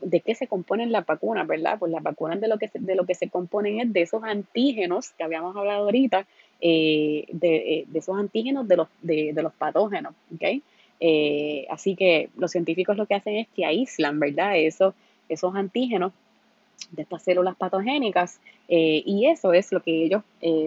de 0.00 0.20
qué 0.20 0.34
se 0.34 0.46
componen 0.46 0.92
las 0.92 1.06
vacunas, 1.06 1.46
¿verdad? 1.46 1.78
Pues 1.78 1.90
las 1.90 2.02
vacunas 2.02 2.40
de 2.40 2.48
lo 2.48 2.58
que 2.58 2.68
se, 2.68 2.78
de 2.78 2.94
lo 2.94 3.06
que 3.06 3.14
se 3.14 3.28
componen 3.28 3.80
es 3.80 3.92
de 3.92 4.02
esos 4.02 4.22
antígenos 4.22 5.10
que 5.10 5.24
habíamos 5.24 5.56
hablado 5.56 5.84
ahorita, 5.84 6.26
eh, 6.60 7.24
eh, 7.42 7.84
de, 7.86 7.98
esos 7.98 8.16
antígenos 8.18 8.68
de 8.68 8.76
los, 8.76 8.88
de, 9.02 9.32
los 9.42 9.52
patógenos, 9.54 10.14
¿ok? 10.34 10.62
Eh, 11.00 11.66
así 11.70 11.94
que 11.94 12.30
los 12.36 12.50
científicos 12.50 12.96
lo 12.96 13.06
que 13.06 13.14
hacen 13.14 13.36
es 13.36 13.48
que 13.54 13.64
aíslan, 13.64 14.18
¿verdad? 14.20 14.56
Esos, 14.58 14.94
esos 15.28 15.54
antígenos 15.54 16.12
de 16.90 17.02
estas 17.02 17.22
células 17.22 17.56
patogénicas 17.56 18.38
y 18.68 19.26
eso 19.26 19.52
es 19.52 19.72
lo 19.72 19.80
que 19.80 20.04
ellos 20.04 20.22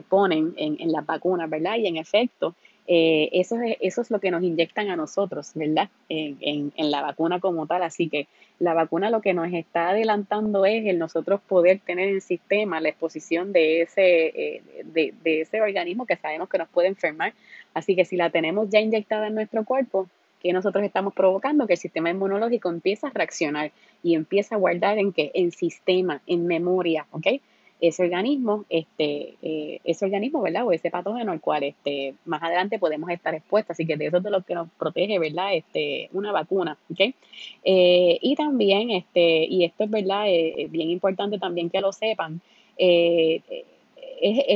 ponen 0.10 0.54
en, 0.58 0.78
en 0.80 0.92
las 0.92 1.06
vacunas, 1.06 1.50
¿verdad? 1.50 1.76
Y 1.78 1.88
en 1.88 1.98
efecto, 1.98 2.56
eh, 2.92 3.30
eso, 3.34 3.62
es, 3.62 3.78
eso 3.82 4.02
es 4.02 4.10
lo 4.10 4.20
que 4.20 4.32
nos 4.32 4.42
inyectan 4.42 4.90
a 4.90 4.96
nosotros, 4.96 5.52
¿verdad? 5.54 5.90
En, 6.10 6.74
la 6.76 7.04
vacuna 7.04 7.40
como 7.40 7.68
tal. 7.68 7.84
Así 7.84 8.10
que 8.10 8.28
la 8.58 8.74
vacuna 8.74 9.12
lo 9.12 9.22
que 9.22 9.36
nos 9.36 9.54
está 9.54 9.90
adelantando 9.90 10.66
es 10.66 10.84
el 10.88 10.98
nosotros 10.98 11.40
poder 11.48 11.82
tener 11.82 12.10
en 12.10 12.20
sistema 12.20 12.82
la 12.82 12.90
exposición 12.90 13.54
de 13.54 13.84
ese, 13.84 14.56
eh, 14.56 14.62
de, 14.86 15.14
ese 15.24 15.62
organismo 15.62 16.08
que 16.08 16.16
sabemos 16.16 16.50
que 16.50 16.58
nos 16.58 16.68
puede 16.68 16.88
enfermar. 16.88 17.34
Así 17.76 17.96
que 17.96 18.06
si 18.06 18.18
la 18.18 18.32
tenemos 18.32 18.72
ya 18.72 18.80
inyectada 18.80 19.28
en 19.28 19.36
nuestro 19.36 19.64
cuerpo, 19.66 20.10
que 20.42 20.52
nosotros 20.52 20.84
estamos 20.84 21.14
provocando 21.14 21.68
que 21.68 21.74
el 21.74 21.80
sistema 21.80 22.10
inmunológico 22.10 22.70
empieza 22.70 23.10
a 23.10 23.12
reaccionar 23.12 23.72
y 24.02 24.16
empieza 24.16 24.56
a 24.56 24.58
guardar 24.58 24.98
en 24.98 25.14
qué? 25.14 25.30
En 25.36 25.52
sistema, 25.52 26.24
en 26.26 26.48
memoria, 26.48 27.06
¿ok? 27.12 27.28
Ese 27.82 28.04
organismo, 28.04 28.66
este, 28.70 29.36
eh, 29.42 29.80
ese 29.86 30.06
organismo, 30.06 30.42
¿verdad? 30.42 30.66
O 30.66 30.72
ese 30.72 30.92
patógeno 30.92 31.32
al 31.32 31.40
cual 31.40 31.64
este, 31.64 32.14
más 32.26 32.44
adelante 32.44 32.78
podemos 32.78 33.10
estar 33.10 33.34
expuestos. 33.34 33.72
Así 33.72 33.86
que 33.86 33.96
de 33.96 34.08
eso 34.08 34.18
es 34.18 34.24
de 34.24 34.32
lo 34.32 34.42
que 34.42 34.54
nos 34.54 34.70
protege, 34.72 35.18
¿verdad? 35.18 35.54
Este, 35.54 36.10
una 36.12 36.32
vacuna, 36.32 36.78
¿ok? 36.92 37.00
Eh, 37.64 38.20
y 38.22 38.36
también, 38.36 38.92
este, 38.92 39.46
y 39.46 39.64
esto 39.64 39.86
es, 39.86 39.90
¿verdad? 39.90 40.26
Eh, 40.28 40.68
bien 40.70 40.90
importante 40.90 41.40
también 41.40 41.70
que 41.70 41.80
lo 41.80 41.94
sepan, 41.94 42.42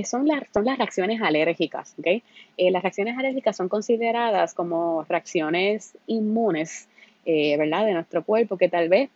son, 0.05 0.27
las, 0.27 0.43
son 0.53 0.65
las 0.65 0.77
reacciones 0.77 1.21
alérgicas, 1.21 1.95
¿ok? 1.99 2.07
las 2.57 2.81
reacciones 2.81 3.17
alérgicas 3.17 3.55
son 3.57 3.69
consideradas 3.69 4.53
como 4.53 5.03
reacciones 5.09 5.97
inmunes, 6.07 6.87
¿verdad? 7.25 7.85
De 7.85 7.93
nuestro 7.93 8.23
cuerpo 8.23 8.57
que 8.57 8.69
tal 8.69 8.87
vez 8.87 9.09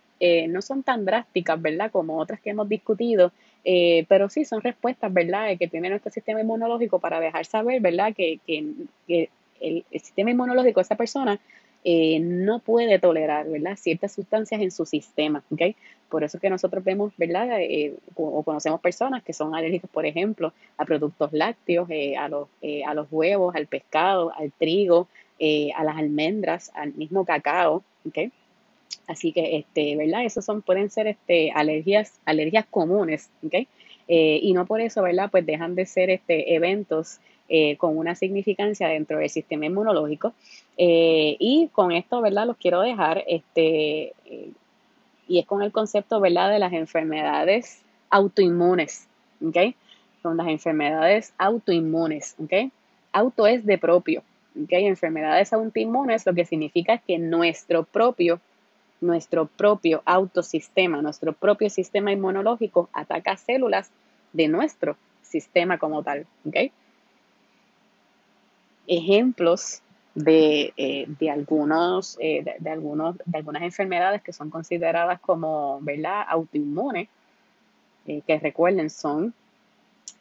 no 0.50 0.62
son 0.62 0.84
tan 0.84 1.06
drásticas, 1.06 1.62
¿verdad? 1.62 1.92
Como 1.92 2.18
otras 2.18 2.42
que 2.42 2.50
hemos 2.50 2.68
discutido, 2.68 3.32
eh, 3.64 4.06
pero 4.08 4.30
sí, 4.30 4.46
son 4.46 4.62
respuestas, 4.62 5.14
¿verdad?, 5.14 5.58
que 5.58 5.68
tiene 5.68 5.90
nuestro 5.90 6.12
sistema 6.12 6.42
inmunológico 6.42 7.00
para 7.00 7.20
dejar 7.20 7.46
saber, 7.46 7.82
¿verdad?, 7.82 8.14
que, 8.16 8.40
el, 8.48 9.84
sistema 9.92 10.32
inmunológico 10.32 10.80
de 10.80 10.84
esa 10.84 10.96
persona 10.96 11.40
eh, 11.84 12.20
no 12.20 12.60
puede 12.60 13.00
tolerar, 13.00 13.48
¿verdad?, 13.50 13.76
ciertas 13.76 14.12
sustancias 14.14 14.62
en 14.62 14.72
su 14.72 14.86
sistema, 14.86 15.44
¿ok? 15.52 15.76
Por 16.10 16.24
eso 16.24 16.40
que 16.40 16.50
nosotros 16.50 16.84
vemos, 16.84 17.14
¿verdad?, 17.18 17.60
eh, 17.60 17.94
o 18.16 18.44
conocemos 18.44 18.80
personas 18.80 19.24
que 19.24 19.34
son 19.34 19.56
alérgicas, 19.56 19.90
por 19.90 20.06
ejemplo, 20.06 20.54
a 20.78 20.86
productos 20.86 21.34
lácteos, 21.34 21.90
a, 22.18 22.28
los, 22.30 22.48
a 22.86 22.94
los 22.94 23.08
huevos, 23.12 23.56
al 23.56 23.68
pescado, 23.68 24.32
al 24.36 24.52
trigo, 24.52 25.08
a 25.76 25.84
las 25.84 25.98
almendras, 25.98 26.72
al 26.74 26.94
mismo 26.94 27.26
cacao, 27.26 27.84
¿ok? 28.08 28.32
Así 29.08 29.32
que, 29.32 29.58
este, 29.58 29.96
¿verdad? 29.96 30.26
Esos 30.26 30.44
son, 30.44 30.62
pueden 30.62 30.90
ser 30.90 31.08
este, 31.08 31.52
alergias, 31.52 32.20
alergias 32.26 32.66
comunes, 32.70 33.30
¿ok? 33.44 33.54
Eh, 34.10 34.40
y 34.42 34.54
no 34.54 34.66
por 34.66 34.82
eso, 34.82 35.02
¿verdad? 35.02 35.30
Pues 35.32 35.46
dejan 35.46 35.76
de 35.76 35.86
ser 35.86 36.10
este, 36.10 36.54
eventos 36.56 37.20
eh, 37.50 37.78
con 37.78 37.98
una 37.98 38.16
significancia 38.16 38.90
dentro 38.90 39.20
del 39.20 39.30
sistema 39.30 39.66
inmunológico. 39.66 40.34
Eh, 40.78 41.38
y 41.40 41.70
con 41.72 41.94
esto, 41.94 42.22
¿verdad? 42.22 42.46
Los 42.46 42.58
quiero 42.58 42.82
dejar, 42.82 43.24
este, 43.28 44.14
y 45.28 45.40
es 45.40 45.46
con 45.46 45.62
el 45.64 45.72
concepto, 45.72 46.20
¿verdad? 46.20 46.52
De 46.52 46.60
las 46.60 46.74
enfermedades 46.74 47.82
autoinmunes, 48.10 49.08
¿ok? 49.46 49.74
Son 50.22 50.36
las 50.36 50.48
enfermedades 50.48 51.34
autoinmunes, 51.38 52.36
¿ok? 52.44 52.72
Auto 53.14 53.48
es 53.48 53.66
de 53.66 53.78
propio, 53.78 54.24
¿ok? 54.62 54.72
Enfermedades 54.72 55.54
autoinmunes 55.54 56.26
lo 56.26 56.34
que 56.34 56.44
significa 56.44 56.96
es 56.96 57.02
que 57.04 57.18
nuestro 57.18 57.84
propio 57.84 58.42
nuestro 59.02 59.46
propio 59.46 60.02
autosistema, 60.06 61.02
nuestro 61.02 61.34
propio 61.34 61.70
sistema 61.70 62.12
inmunológico 62.12 62.90
ataca 62.94 63.38
células 63.38 63.92
de 64.34 64.48
nuestro 64.48 64.98
sistema 65.22 65.78
como 65.78 66.04
tal. 66.04 66.26
Ejemplos 68.88 69.82
de, 70.16 70.74
eh, 70.78 71.30
algunos, 71.30 72.18
eh, 72.20 72.44
de, 72.60 72.70
algunos, 72.70 73.18
de 73.26 73.38
algunas 73.38 73.62
enfermedades 73.62 74.22
que 74.24 74.34
son 74.34 74.50
consideradas 74.50 75.20
como 75.20 75.80
¿verdad? 75.82 76.26
autoinmunes, 76.28 77.08
eh, 78.08 78.22
que 78.26 78.40
recuerden 78.40 78.90
son, 78.90 79.34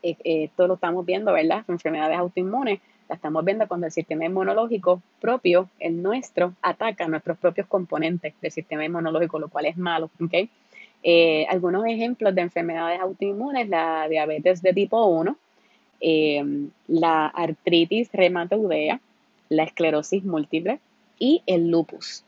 esto 0.03 0.67
lo 0.67 0.75
estamos 0.75 1.05
viendo, 1.07 1.33
¿verdad? 1.33 1.65
Enfermedades 1.69 2.19
autoinmunes 2.19 2.81
la 3.09 3.15
estamos 3.15 3.45
viendo 3.45 3.69
cuando 3.69 3.87
el 3.87 3.93
sistema 3.93 4.25
inmunológico 4.25 5.01
propio, 5.21 5.69
el 5.79 6.03
nuestro, 6.03 6.55
ataca 6.63 7.07
nuestros 7.09 7.39
propios 7.39 7.67
componentes 7.67 8.35
del 8.41 8.51
sistema 8.51 8.85
inmunológico, 8.85 9.39
lo 9.39 9.49
cual 9.49 9.67
es 9.67 9.77
malo. 9.77 10.11
¿okay? 10.23 10.51
Eh, 11.03 11.47
algunos 11.49 11.87
ejemplos 11.87 12.35
de 12.35 12.43
enfermedades 12.43 13.01
autoinmunes, 13.01 13.69
la 13.69 14.09
diabetes 14.09 14.63
de 14.63 14.73
tipo 14.73 15.05
1, 15.07 15.37
eh, 16.01 16.45
la 16.89 17.27
artritis 17.27 18.11
reumatoidea, 18.13 19.01
la 19.49 19.63
esclerosis 19.63 20.25
múltiple 20.25 20.81
y 21.19 21.43
el 21.47 21.71
lupus. 21.71 22.25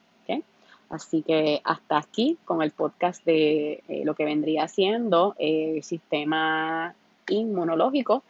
Así 0.91 1.23
que 1.23 1.61
hasta 1.65 1.99
aquí 1.99 2.39
con 2.45 2.63
el 2.63 2.71
podcast 2.71 3.25
de 3.25 3.83
eh, 3.89 4.03
lo 4.05 4.15
que 4.15 4.25
vendría 4.25 4.69
siendo 4.69 5.35
el 5.39 5.83
sistema 5.83 6.95
inmunológico 7.29 8.23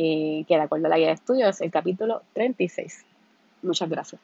eh, 0.00 0.44
que 0.46 0.54
de 0.54 0.60
acuerdo 0.60 0.86
a 0.86 0.90
la 0.90 0.96
guía 0.96 1.08
de 1.08 1.14
estudios 1.14 1.56
es 1.56 1.60
el 1.60 1.72
capítulo 1.72 2.22
36. 2.32 3.04
Muchas 3.62 3.90
gracias. 3.90 4.20